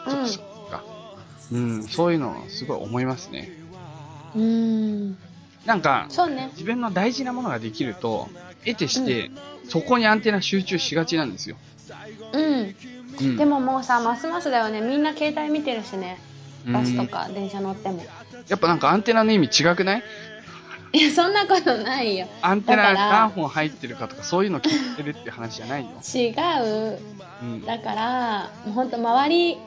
[0.06, 0.44] そっ
[1.52, 1.80] うん。
[1.80, 3.52] うん、そういうのすごい思いますね。
[4.36, 5.18] うーん。
[5.66, 6.50] なんか、そうね。
[6.54, 8.30] 自分の大事なものができると、
[8.66, 9.32] 得てして、
[9.70, 11.58] そこにアンテナ集中しがちなんですよ。
[12.34, 12.76] うん。
[13.20, 13.38] うん。
[13.38, 14.82] でももうさ、ますますだよね。
[14.82, 16.18] みんな携帯見てるしね。
[16.66, 18.06] うんバスとか電車乗っても。
[18.48, 20.04] やっぱなんかアンテナの意味違くない？
[20.94, 22.28] いや、そんなことないよ。
[22.42, 25.90] アンテナだから何本入ってるかとかそういうの聞いてるって話じゃないよ。
[26.16, 26.30] 違
[26.94, 27.00] う。
[27.42, 27.66] うん。
[27.66, 29.58] だから、もうほんと周り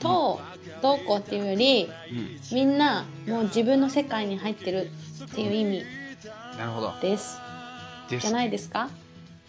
[0.00, 0.40] と
[0.82, 2.38] どうこうっていうより、うん。
[2.52, 4.90] みんなもう自分の世界に入ってる
[5.24, 5.82] っていう意味
[6.58, 6.94] なるほど。
[7.00, 7.38] です。
[8.10, 8.36] ですじゃ。
[8.36, 8.88] ないですか？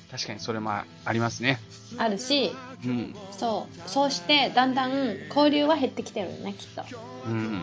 [0.10, 1.60] 確かにそれもありますね。
[1.98, 2.52] あるし、
[2.86, 3.16] うん。
[3.32, 3.90] そう。
[3.90, 6.84] そうして、だんだん交流は減ってきてるよね、きっと。
[7.28, 7.62] うん。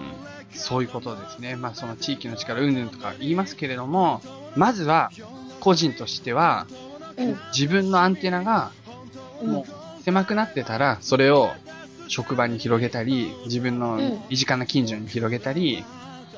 [0.52, 1.56] そういうことですね。
[1.56, 4.20] まあその地域の力うんぬんとか言いますけれども、
[4.56, 5.10] まずは
[5.60, 6.66] 個人としては
[7.16, 7.38] うん。
[7.56, 8.70] 自分のアンテナが
[9.42, 9.66] うんも
[9.98, 11.50] う狭くなってたら、それを
[12.08, 15.84] 職場に広げたり、自分のうん身近な近所に広げたり、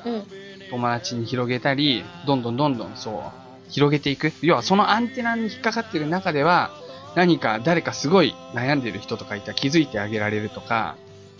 [0.05, 0.23] うん。
[0.69, 4.31] 友達に広げたり、どんどんどんどんそう、広げていく。
[4.41, 6.71] 要はそのアンテナに引っかかってる中では、
[7.15, 10.95] 何か誰かすごい悩んでる人とかいたら気づいてあげられるとか、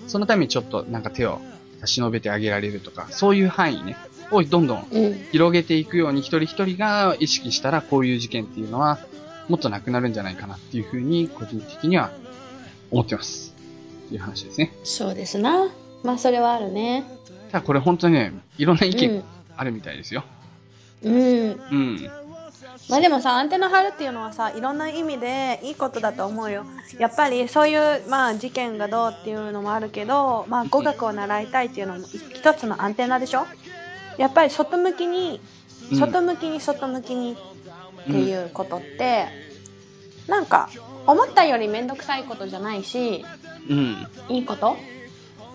[0.08, 1.40] そのためにちょっとなんか手を
[1.82, 3.98] 差し伸べてあげられるとか、そういう範囲ね、
[4.32, 4.88] をどんどん。
[5.32, 9.00] 広げていくように一人一人が意識したらこういう事件っていうのは
[9.48, 12.12] もっとなくなるんじゃないかなっていうふうに個人的には
[12.92, 13.47] 思ってます。
[14.08, 14.74] っていう話ですね。
[14.84, 15.70] そうですな。
[16.04, 17.04] まあ、それはあるね。
[17.52, 19.24] ただこれ本当にね、いろんな意見うん。
[19.56, 20.24] あるみたいですよ。
[21.04, 21.14] うん。
[21.14, 21.16] う
[21.76, 22.10] ん。
[22.90, 26.66] まあでもさ、アンテナ張るっていうのはさ、いろんな意味でいいことだと思うよ。
[27.00, 33.46] やっぱりそういう、まあ事件がどうっていうのもあるけど、まあ語学を習いたいっていうのも一つのアンテナでしょ？
[34.18, 35.42] やっぱり外向きに、
[35.92, 39.28] うん外向きに外向きにっていうことって、
[40.28, 40.70] なんか
[41.06, 43.26] 思ったよりめんどくさいことじゃないし、
[43.70, 44.08] うん。
[44.30, 44.74] いいこと？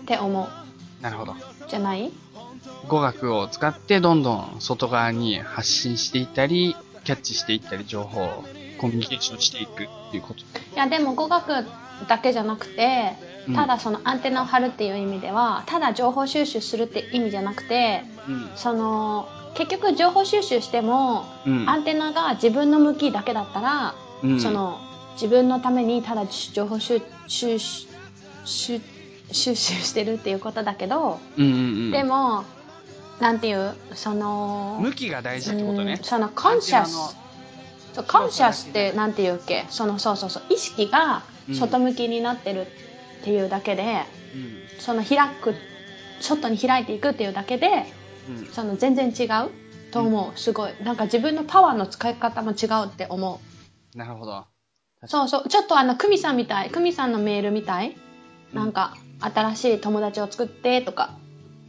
[0.03, 1.03] って思う。
[1.03, 1.35] なるほど。
[1.67, 2.11] じゃない？
[2.87, 8.43] 語学を使ってどんどん外側に発信していったり、キャッチしていったり、情報を
[8.77, 10.39] コミュニケーションしていくっていうこと。
[10.39, 10.43] い
[10.75, 11.65] やでも語学
[12.07, 13.13] だけじゃなくて
[13.47, 18.49] うんただそのアンテナを張るっていう意味ではただ情報収集するって意味じゃなくてうん。
[18.55, 21.69] その結局情報収集しても、うん。
[21.69, 24.79] アンテナが自分の向きだけだったら、うんそ、の
[25.13, 27.59] 自分のためにただ情報収収
[28.45, 28.79] 収
[29.31, 31.55] 集してるっていうことだけど、うんうんう
[31.89, 31.91] ん。
[31.91, 32.43] でも
[33.19, 36.03] なんていうその向きが大事ってことねうん。
[36.03, 37.15] そのコンシャス
[37.93, 41.23] そうカンシャスってなんていうっけそのそうそうそう意識が
[41.53, 42.67] 外向きになってる
[43.21, 44.01] っていうだけで、
[44.35, 44.79] うん。
[44.79, 45.55] その開く
[46.19, 47.85] 外に開いていくっていうだけで
[48.29, 48.45] うん。
[48.47, 49.51] その全然違う
[49.91, 53.41] と思うすごいなんか自分のパワーの使い方も違うって思
[53.93, 54.45] うなるほど。
[55.05, 57.95] そうそうちょっとあの久美さんみたい久美さんのメールみたい
[58.53, 61.11] なんか新しい友達を作ってとか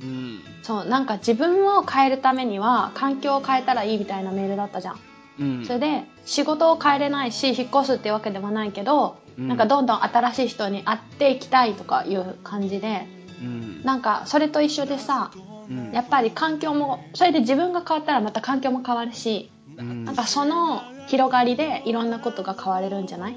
[0.03, 0.41] うん。
[0.62, 5.01] そうなんか自分を変えるためには環境を変えたらいいみたいなメールだったじゃん
[5.41, 5.64] うん。
[5.64, 13.07] それで仕事を変えれないし引っ越すってわけではないけど、うんなんかどんどん新しい人に会っていきたいとかいう感じで
[13.41, 13.82] うん。
[13.85, 15.30] なんかそれと一緒でさ
[15.68, 15.93] うん。
[15.93, 23.37] やっぱり環境もそれで自分が変わったらまた環境も変わるしうんなんかその広がりでいろんなことが変われるんじゃない？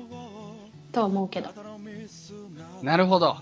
[0.92, 1.50] と思うけど
[2.82, 3.38] なるほど。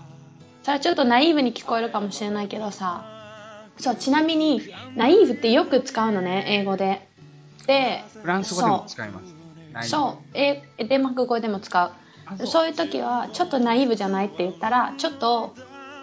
[0.62, 3.04] それはちょっとナイーブに聞こえるかもしれないけどさ
[3.78, 4.60] そうちなみに
[4.96, 7.06] ナイーブってよく使うのね英語で
[7.66, 9.36] でフランス語でも使います。
[9.88, 11.92] そうえデンマーク語でも使う
[12.26, 15.54] あそうそういう時はちょっとナイーブじゃないって言ったらちょっと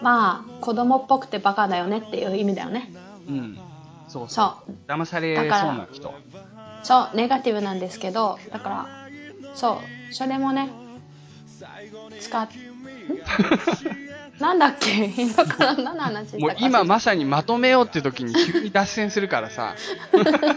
[0.01, 2.89] まあ子供っぽくてバカだよねっていう意味だよね
[3.27, 3.59] うん。
[4.07, 4.45] そうそう。
[4.67, 6.13] そう騙されそうな人。
[6.83, 8.87] そうネガティブなんですけどだから
[9.55, 10.69] そうそれもね
[12.19, 12.49] 使っん
[14.39, 15.05] なんだっけ？
[15.17, 19.75] 今から何の話もう今まさにまとめようって時に急に脱線するからさ。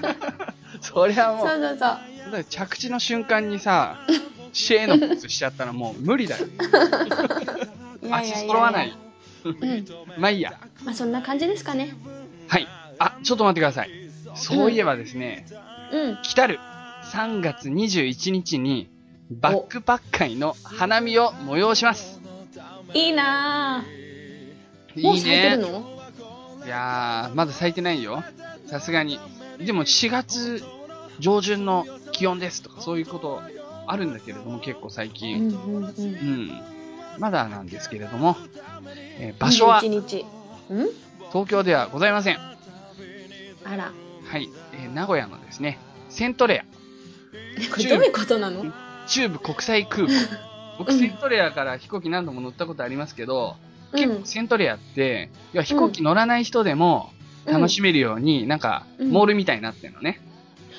[0.81, 3.97] そりゃもう、そうそうそう着地の瞬間にさ、
[4.53, 6.47] シェーのポーズしちゃったらもう無理だよ。
[8.03, 8.97] いやい足やいや揃わない。
[9.45, 9.87] うん
[10.19, 10.55] まあいいや。
[10.85, 11.95] まあそんな感じですかね
[12.49, 12.69] はい。
[12.99, 13.91] あ、ちょっと待ってください。
[14.35, 15.47] そういえばですね、
[15.93, 16.59] うん来たる
[17.13, 18.91] 3月21日に
[19.31, 22.16] バックパッカイの花見を催します。
[22.95, 25.29] いいなぁもういいね。
[25.31, 26.01] 咲いてるの？
[26.65, 28.23] いやー、まだ咲いてないよ。
[28.67, 29.19] さすがに。
[29.59, 30.63] でも4月
[31.19, 33.43] 上旬の気温ですとかそういうこと
[33.87, 35.49] あるんだけれども結構最う近。
[35.49, 36.51] んうんうんうん。
[37.19, 38.37] まだなんですけれども、
[39.19, 40.27] えー場所は？21日ん？
[41.33, 42.39] 東京ではございません。
[42.39, 42.57] あ
[43.77, 43.93] ら
[44.25, 44.49] はい。
[44.75, 45.79] えー名古屋のですね、
[46.09, 46.65] セントレア。
[47.61, 48.65] え これどういうことなの？
[49.09, 50.13] 中部国際空港。
[50.79, 50.99] 僕、うん。
[50.99, 53.57] セントレアから飛行機何度も乗ったことありますけど、
[53.93, 53.99] うん。
[54.01, 57.11] 結構セントレアって、要は飛行機乗らない人でも
[57.47, 59.11] 楽しめるように、なんか、うん。
[59.11, 60.21] モールみたいになってんのね。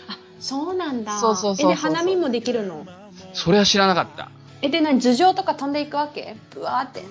[0.08, 1.18] あそうなんだ。
[1.20, 2.86] そうそうそうそうえで花見もできるの？
[3.34, 4.30] それは知らなかった。
[4.62, 6.36] えで何頭上とか飛んでいくわけ？
[6.54, 7.04] ブワーって。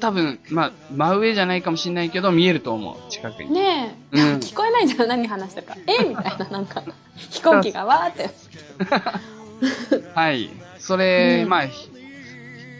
[0.00, 3.50] 多分、まあ、真上じゃないかもしれないけど、見えると思う、近くに。
[3.52, 4.36] ねえ、うん。
[4.38, 5.76] 聞こえないじゃん何話したか。
[5.86, 6.04] え？
[6.04, 6.82] みたいななんか。
[7.30, 8.30] 飛行機がわーって。
[10.14, 10.50] はい。
[10.78, 11.48] それ、うん。
[11.48, 11.90] まあ、ひ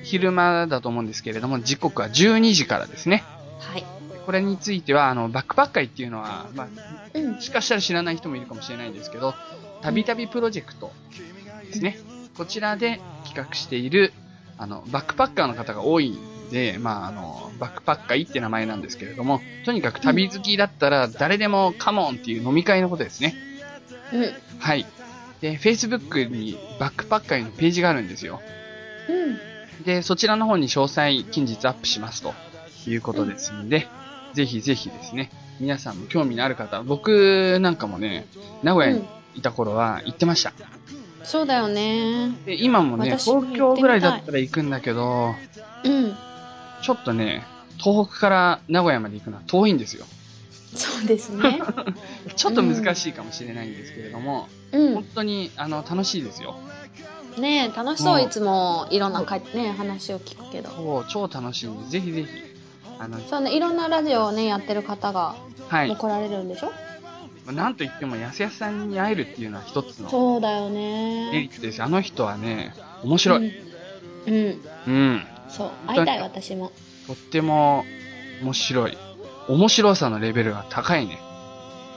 [0.08, 3.24] 昼間だと思うんですけれども、時刻は12時からですね。
[3.60, 3.84] はい
[4.24, 6.68] これについては、あの、バックパッカイっていうのは、まあ、
[7.14, 9.34] うんもしかしたら知らない人もいるかもしれないんですけど、
[9.80, 10.92] たびたびプロジェクト
[11.64, 11.98] ですね。
[12.36, 14.12] こちらで企画している、
[14.58, 23.34] あの、バックパッカーの方が多いんで、まあ、あの、バックパッカイって名前なんですけれども、とにかく旅好きだったら誰でもカモンっていう飲み会のことですね。
[24.12, 24.84] うんうんはい。
[25.40, 28.42] で、Facebook にバックパッカイのページがあるんですよ。
[29.84, 32.32] で、そちらの方に詳細近日アップしますと。
[32.86, 33.68] いうことですん。
[33.68, 33.86] で、
[34.34, 38.26] ぜひぜひですね、皆さんも興味のある方、僕なんかもね、
[38.62, 39.04] 名古屋に
[39.34, 40.52] いた頃は行ってました。
[41.24, 42.30] そうだよね。
[42.46, 45.34] で、今もね、東京ぐらいだったら行くんだけど、
[45.84, 46.16] うん。
[46.82, 47.44] ちょっとね、
[47.76, 50.06] 東北から名古屋まで行くのは遠いんですよ。
[50.74, 51.60] そうですね。
[52.36, 54.94] ちょっと難しいかもしれないんですけれども、うん。
[54.94, 56.56] 本当に、あの、楽しいですよ。
[57.40, 62.28] ねえ楽しそういつもいろんなか、ね、話を聞くけどそう、超楽しいんで、ぜひぜひ、
[62.98, 65.34] あの、そうねいろんなラジオをねやってる方が
[65.68, 65.96] はいもう。
[65.96, 66.72] 来られるんでしょ、
[67.52, 71.82] なんといっても、やすやすさんに会えるっていうのは一つのそうだよメリねットです。
[71.82, 73.48] あの人はね、面白い。
[74.26, 75.26] うん、うん、うん。
[75.48, 76.72] そう会いたい私も
[77.06, 77.84] とっても
[78.42, 78.98] 面白い。
[79.48, 81.18] 面白さのレベルが高いね。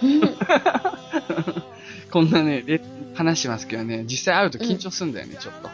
[0.02, 0.22] うん
[2.12, 2.82] こんなね、レ
[3.16, 5.68] 話してますけどね、実際会うと緊張するんだよね、ちょっと。
[5.68, 5.74] あ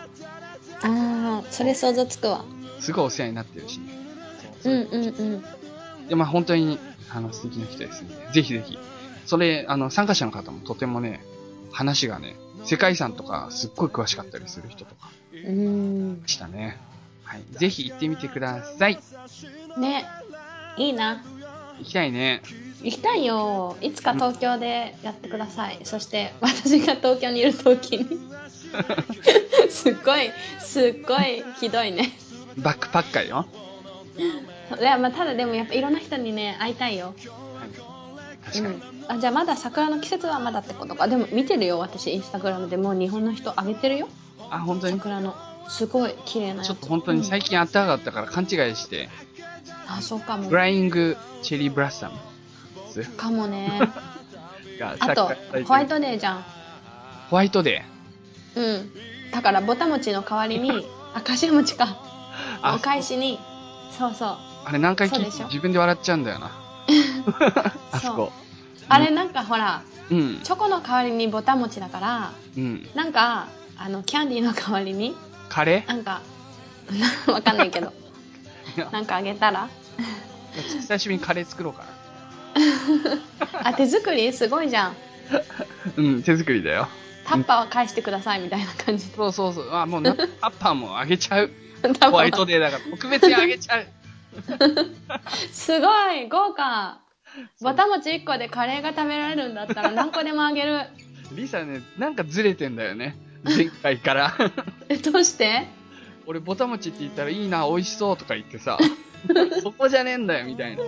[0.81, 2.45] あそれ想像つくわ
[2.79, 3.85] すごいお世話になってるしね。
[4.59, 5.43] うそうんうんうん
[6.07, 6.79] で、まあ本当に、
[7.09, 8.77] あの、素敵な人ですんで、ぜひぜひ。
[9.25, 11.21] それ、あの、参加者の方もとてもね、
[11.71, 16.77] 話がね、世界遺産とかすっごい詳しかったりする人とかうんでしたね。
[17.23, 17.43] はい。
[17.51, 18.99] ぜひ行ってみてください。
[19.77, 20.05] ね
[20.77, 21.23] いいな
[21.79, 22.41] 行きたいね。
[22.84, 28.05] 行きたいよいつか東京でやってください、そして私が東京にいる時に
[29.69, 32.11] すっごいすっごいひどいね
[32.57, 33.45] バックパッカーよ。
[34.80, 37.69] いやまあただでもやっぱいろんな人にね会いたいよはい。
[38.45, 38.75] 確かに。
[38.75, 38.82] うん。
[39.07, 41.07] あ、じゃあまだ桜の季節はまだってことか。
[41.07, 44.09] でも見てるよ、私、インスタグラムでもう日本の人あげてるよ。
[44.49, 44.97] あ、本当に？
[44.97, 45.36] 桜の。
[45.69, 46.63] すごい綺麗な。
[46.63, 50.55] ちょっと本当に最近暖かかったから勘違いして、うんあ、そうかもフ。
[50.55, 52.15] ライングチェリーブラッサム
[53.05, 53.79] かもね。
[54.79, 55.31] があと
[55.65, 56.45] ホワイトデーじゃん。
[57.29, 57.83] ホワイトデ
[58.55, 58.91] うん。
[59.31, 61.97] だから、ぼたもちの代わりに、あ、かしわ餅か。
[62.75, 63.39] お返しに、
[63.97, 64.37] そうそう。
[64.65, 66.51] あれ何回聞いてょ自分で笑っちゃうんだよな。
[67.91, 68.31] あそこ。
[68.89, 70.39] あれなんかほら、うん。
[70.43, 72.89] チョコの代わりにぼたもちだから、うん。
[72.95, 75.15] なんか、あの、キャンディーの代わりに、
[75.49, 76.21] カレなんか、
[77.27, 77.93] わかんないけど、
[78.91, 79.67] なんかあげたら？
[80.53, 81.85] 久しぶりにカレー作ろうか
[83.63, 84.95] あ、手作りすごいじゃん。
[85.31, 85.41] な。
[85.97, 86.87] うん、手作りだよ。
[87.25, 89.15] タッパーは返してくださいみたいな感じで。
[89.15, 89.73] そうそうそう。
[89.73, 91.51] あ、もうな、タッパーもあげちゃう。
[91.99, 93.87] 多ホワイト分デーだから、特別にあげちゃう。
[95.51, 96.99] すごい豪華
[97.61, 100.81] ぼたもち1個でカレーが食べられるんだったら 何個でもあげる。
[101.33, 103.15] リサね、なんかずれてんだよね。
[103.43, 104.33] 前回から。
[104.89, 105.67] え、どうして？
[106.25, 108.77] 俺、ぼたもちって言ったらいいな、美味しそうとか言ってさ、
[109.63, 110.84] そこじゃねえんだよ、みたいな。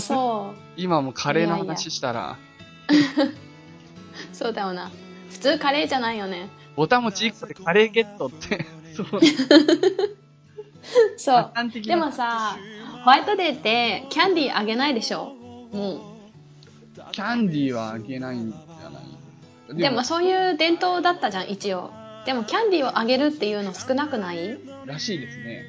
[0.00, 0.58] そう。
[0.76, 2.36] 今もうカレーの話したら、
[4.32, 4.90] そうだよな。
[5.30, 6.48] 普通カレーじゃないよね。
[6.76, 8.64] ぼたもち1個でカレーゲットって、
[8.94, 9.06] そう。
[11.16, 11.52] そう。
[11.82, 12.56] でもさ、
[13.04, 15.34] ホワイトデーってキャンディーあげないでしょ？
[15.72, 16.16] も
[17.12, 19.02] キャンディーはあげないんじゃない？
[19.70, 19.74] う。
[19.74, 21.90] でもそういう伝統だったじゃん、一応。
[22.26, 24.58] でもキャンディーをあげるっていうの少なくない？
[24.86, 25.64] らしいですね。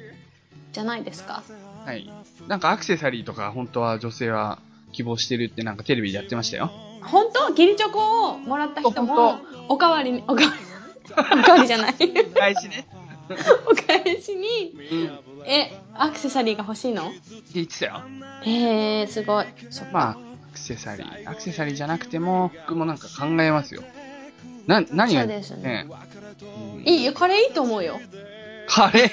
[0.72, 1.42] じゃないですか。
[1.84, 2.10] はい。
[2.48, 4.58] なんかアクセサリーとか本当は女性は
[4.92, 6.70] 希望してるってなんかテレビでやってましたよ。
[7.02, 7.50] 本当？
[7.50, 10.52] 義理チョコをもらった人本も、おかわりに、おかわり、
[11.40, 11.94] おかわりじゃない。
[11.94, 12.86] 返しね。
[13.70, 14.74] お返しに、
[15.46, 17.12] え、アクセサリーが欲しいの？
[17.54, 18.02] 言ってたよ。
[18.42, 19.46] へえ、すごい。
[19.92, 20.14] まあ、ア
[20.52, 21.30] クセサリー。
[21.30, 23.82] アクセサリーじゃなくても、僕もなんか考えますよ。
[24.66, 25.86] な、何がそうですね
[26.42, 28.00] うんいいよ、これいいと思うよ。
[28.70, 29.10] カレー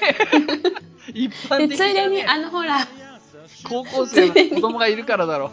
[1.14, 2.24] 一般で、的ついでに。
[2.24, 2.88] あの、ほら、
[3.68, 5.52] 高校生の子供がいるからだろ。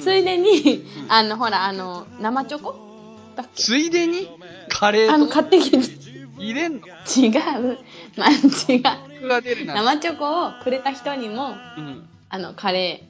[0.00, 2.74] ついでに、あの、ほら、あの、生チョコ？
[3.34, 3.62] だっけ？
[3.62, 4.28] ついでに？
[4.68, 5.78] カレあの、買ってきて。
[6.38, 6.86] 入れんの？
[6.86, 7.78] 違う。
[8.16, 8.82] まあ、違う。
[9.20, 9.74] 僕が出るな。
[9.74, 12.08] 生チョコをくれた人にも、うん。
[12.28, 13.04] あの、カレ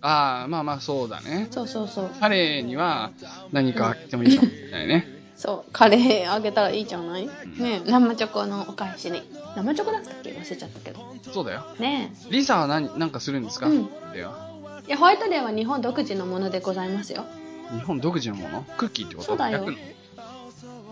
[0.00, 1.52] ああ、まあまあそうだねー。。
[1.52, 2.10] そうそうそう。
[2.18, 3.10] カレーには
[3.52, 5.06] 何かあげてもいいかもしれないね。
[5.36, 7.26] そう、カレーあげたらいいじゃない？
[7.58, 9.22] ね生チョコのお返しに。
[9.56, 10.30] 生チョコだったっけ？
[10.30, 11.00] 忘れちゃったけど。
[11.32, 11.64] そうだよ。
[11.78, 14.50] ねリサは何、なんかするんですか、うんでは。
[14.84, 14.88] え。
[14.88, 17.24] いや、ホワイトデーは日本独自のものでございますよ。
[17.72, 18.62] 日本独自のもの？
[18.76, 19.28] クッキーってこと？
[19.28, 19.66] そうだよ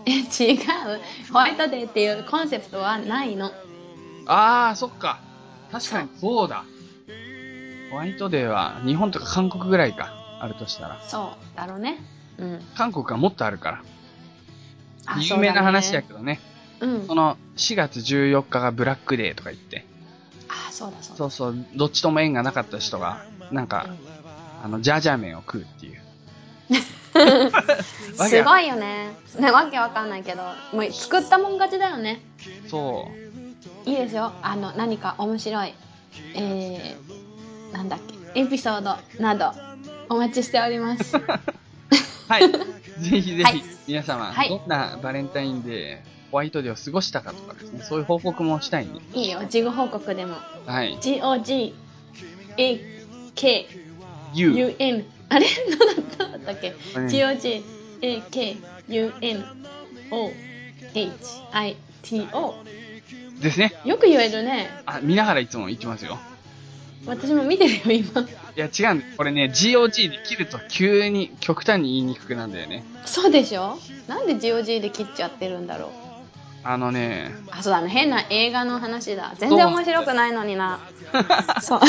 [0.05, 0.57] え、違う。
[1.31, 3.51] ホワイトデーっていうコンセプトはないの。
[4.25, 5.19] ああ、そっか。
[5.71, 6.65] 確かにそうだ。
[7.91, 10.17] ホワイトデーは日本とか韓国ぐらいか。
[10.43, 10.99] あるとしたら。
[11.07, 11.99] そう、だろうね。
[12.39, 12.59] うん。
[12.75, 13.83] 韓国はもっとあるから。
[15.15, 16.39] あ有名な話やそうけどね。
[16.79, 16.93] だね。
[16.97, 17.15] うんそ。
[17.15, 19.85] の4月14日がブラックデーとか言って。
[20.47, 21.15] あ、そうだそうだ。
[21.17, 23.87] そうそう、どっちとも縁がなかった人が、なんか、
[24.63, 26.01] あの、ジャージャー麺を食うっていう。
[28.15, 29.09] すごいよね。
[29.37, 32.21] ね、わけわかんないけど、もう作ったもん勝ちだよね。
[32.69, 33.11] そ
[33.85, 33.89] う。
[33.89, 34.31] いいですよ。
[34.41, 35.73] あの、何か面白い、
[36.35, 37.99] えー、なんだっ
[38.33, 39.53] け、エピソードなど、
[40.09, 41.17] お待ちしております。
[42.27, 42.43] はい。
[43.01, 48.99] ぜひぜひ、はい皆様、はいどんなバレンタインデー、ホワイトデーを過ごしたかとかですね、そういう報告もしたいんで。
[49.13, 50.35] いいよ、事後報告でも。
[50.65, 50.97] はい。
[51.01, 51.73] GOG、
[52.57, 52.79] A、
[53.35, 53.67] K、
[54.33, 54.51] You。
[54.51, 55.05] UN。
[55.29, 55.47] あれ？
[56.17, 56.51] 何だった？
[56.53, 56.71] っけ？
[56.71, 57.63] これね ?GOG、
[58.01, 58.57] A、K、
[58.89, 59.43] UN、
[60.11, 60.31] O、
[60.93, 61.11] H、
[61.51, 62.55] I、T、O。
[63.41, 63.73] ですね。
[63.85, 64.69] よく言えるね。
[64.85, 66.19] あ、見ながらいつも言ってますよ。
[67.05, 68.27] 私も見てるよ、今。
[68.55, 72.83] いや、違うんだよこれね、GOG で切ると急に極端に言いにくくなんだよね。
[73.05, 73.77] そうでしょ？
[74.07, 75.89] なんで GOG で切っちゃってるんだろう？
[76.63, 77.89] あのね、あ、そうだね。
[77.89, 79.33] 変な映画の話だ。
[79.39, 80.79] 全然面白くないのにな。
[81.61, 81.79] そう。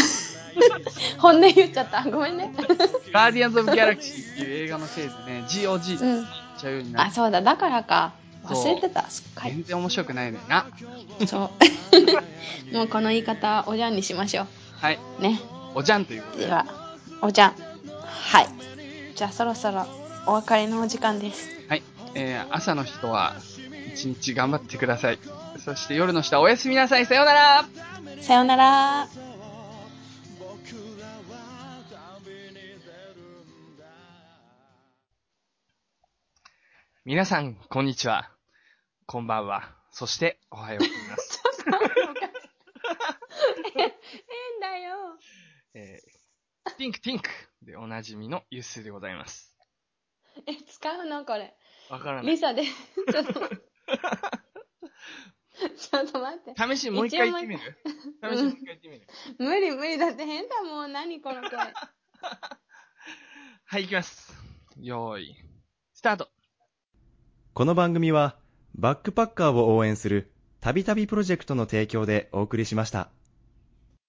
[1.18, 2.02] 本音言っちゃった。
[2.10, 2.52] ごめんね。
[3.12, 6.26] ガーディアンズ・オブ・ギャラクシーっていう映画のせいでね、GOG って言っ
[6.58, 7.42] ちゃうようになあ、って、そうだ。
[7.42, 8.12] だからか。
[8.46, 9.08] 忘れてた。
[9.08, 9.54] すっかり。
[9.54, 10.66] 全然面白くないのにな。
[11.26, 11.50] そ
[12.72, 12.72] う。
[12.76, 14.46] もうこの言い方、おじゃんにしましょ
[14.80, 14.98] はい。
[15.18, 15.22] う。
[15.22, 15.38] ね。
[15.74, 16.46] おじゃんということで。
[16.46, 16.66] では、
[17.20, 17.54] おじゃん。
[18.04, 18.48] はい。
[19.14, 19.86] じゃあそろそろ
[20.26, 21.48] お別れのお時間です。
[21.68, 21.82] はい。
[22.14, 23.34] えー、朝の人は、
[23.92, 25.18] 一日頑張ってください。
[25.64, 27.06] そして夜の人はおやすみなさい。
[27.06, 27.64] さようなら
[28.20, 29.08] さようなら。
[37.04, 38.30] 皆さん、こんにちは。
[39.06, 39.74] こんばんは。
[39.90, 41.42] そして、おはようございます。
[43.74, 43.90] 変
[44.60, 45.18] だよ。
[45.74, 47.30] えー、ティンクティンク
[47.62, 49.56] でおなじみのゆっすーでございます。
[50.46, 51.24] え、使うの？
[51.24, 51.54] これ。
[51.90, 52.38] わからないリ。
[52.38, 52.64] サで。
[52.64, 53.32] ちょっと。
[55.76, 56.54] ちょっと待って。
[56.76, 57.60] 試しにもう一回言ってみる？
[58.22, 59.06] 試しにもう一回言ってみる？
[59.38, 59.98] 無理無理。
[59.98, 60.92] だって変だもん。
[60.92, 61.58] 何この声。
[63.64, 64.34] はい、行きます。
[64.78, 65.36] よーい。
[65.94, 66.28] スタート。
[67.54, 68.38] この番組は、
[68.74, 73.10] バックパッカーを応援する、たびたびプロジェクトの提供でお送りしました。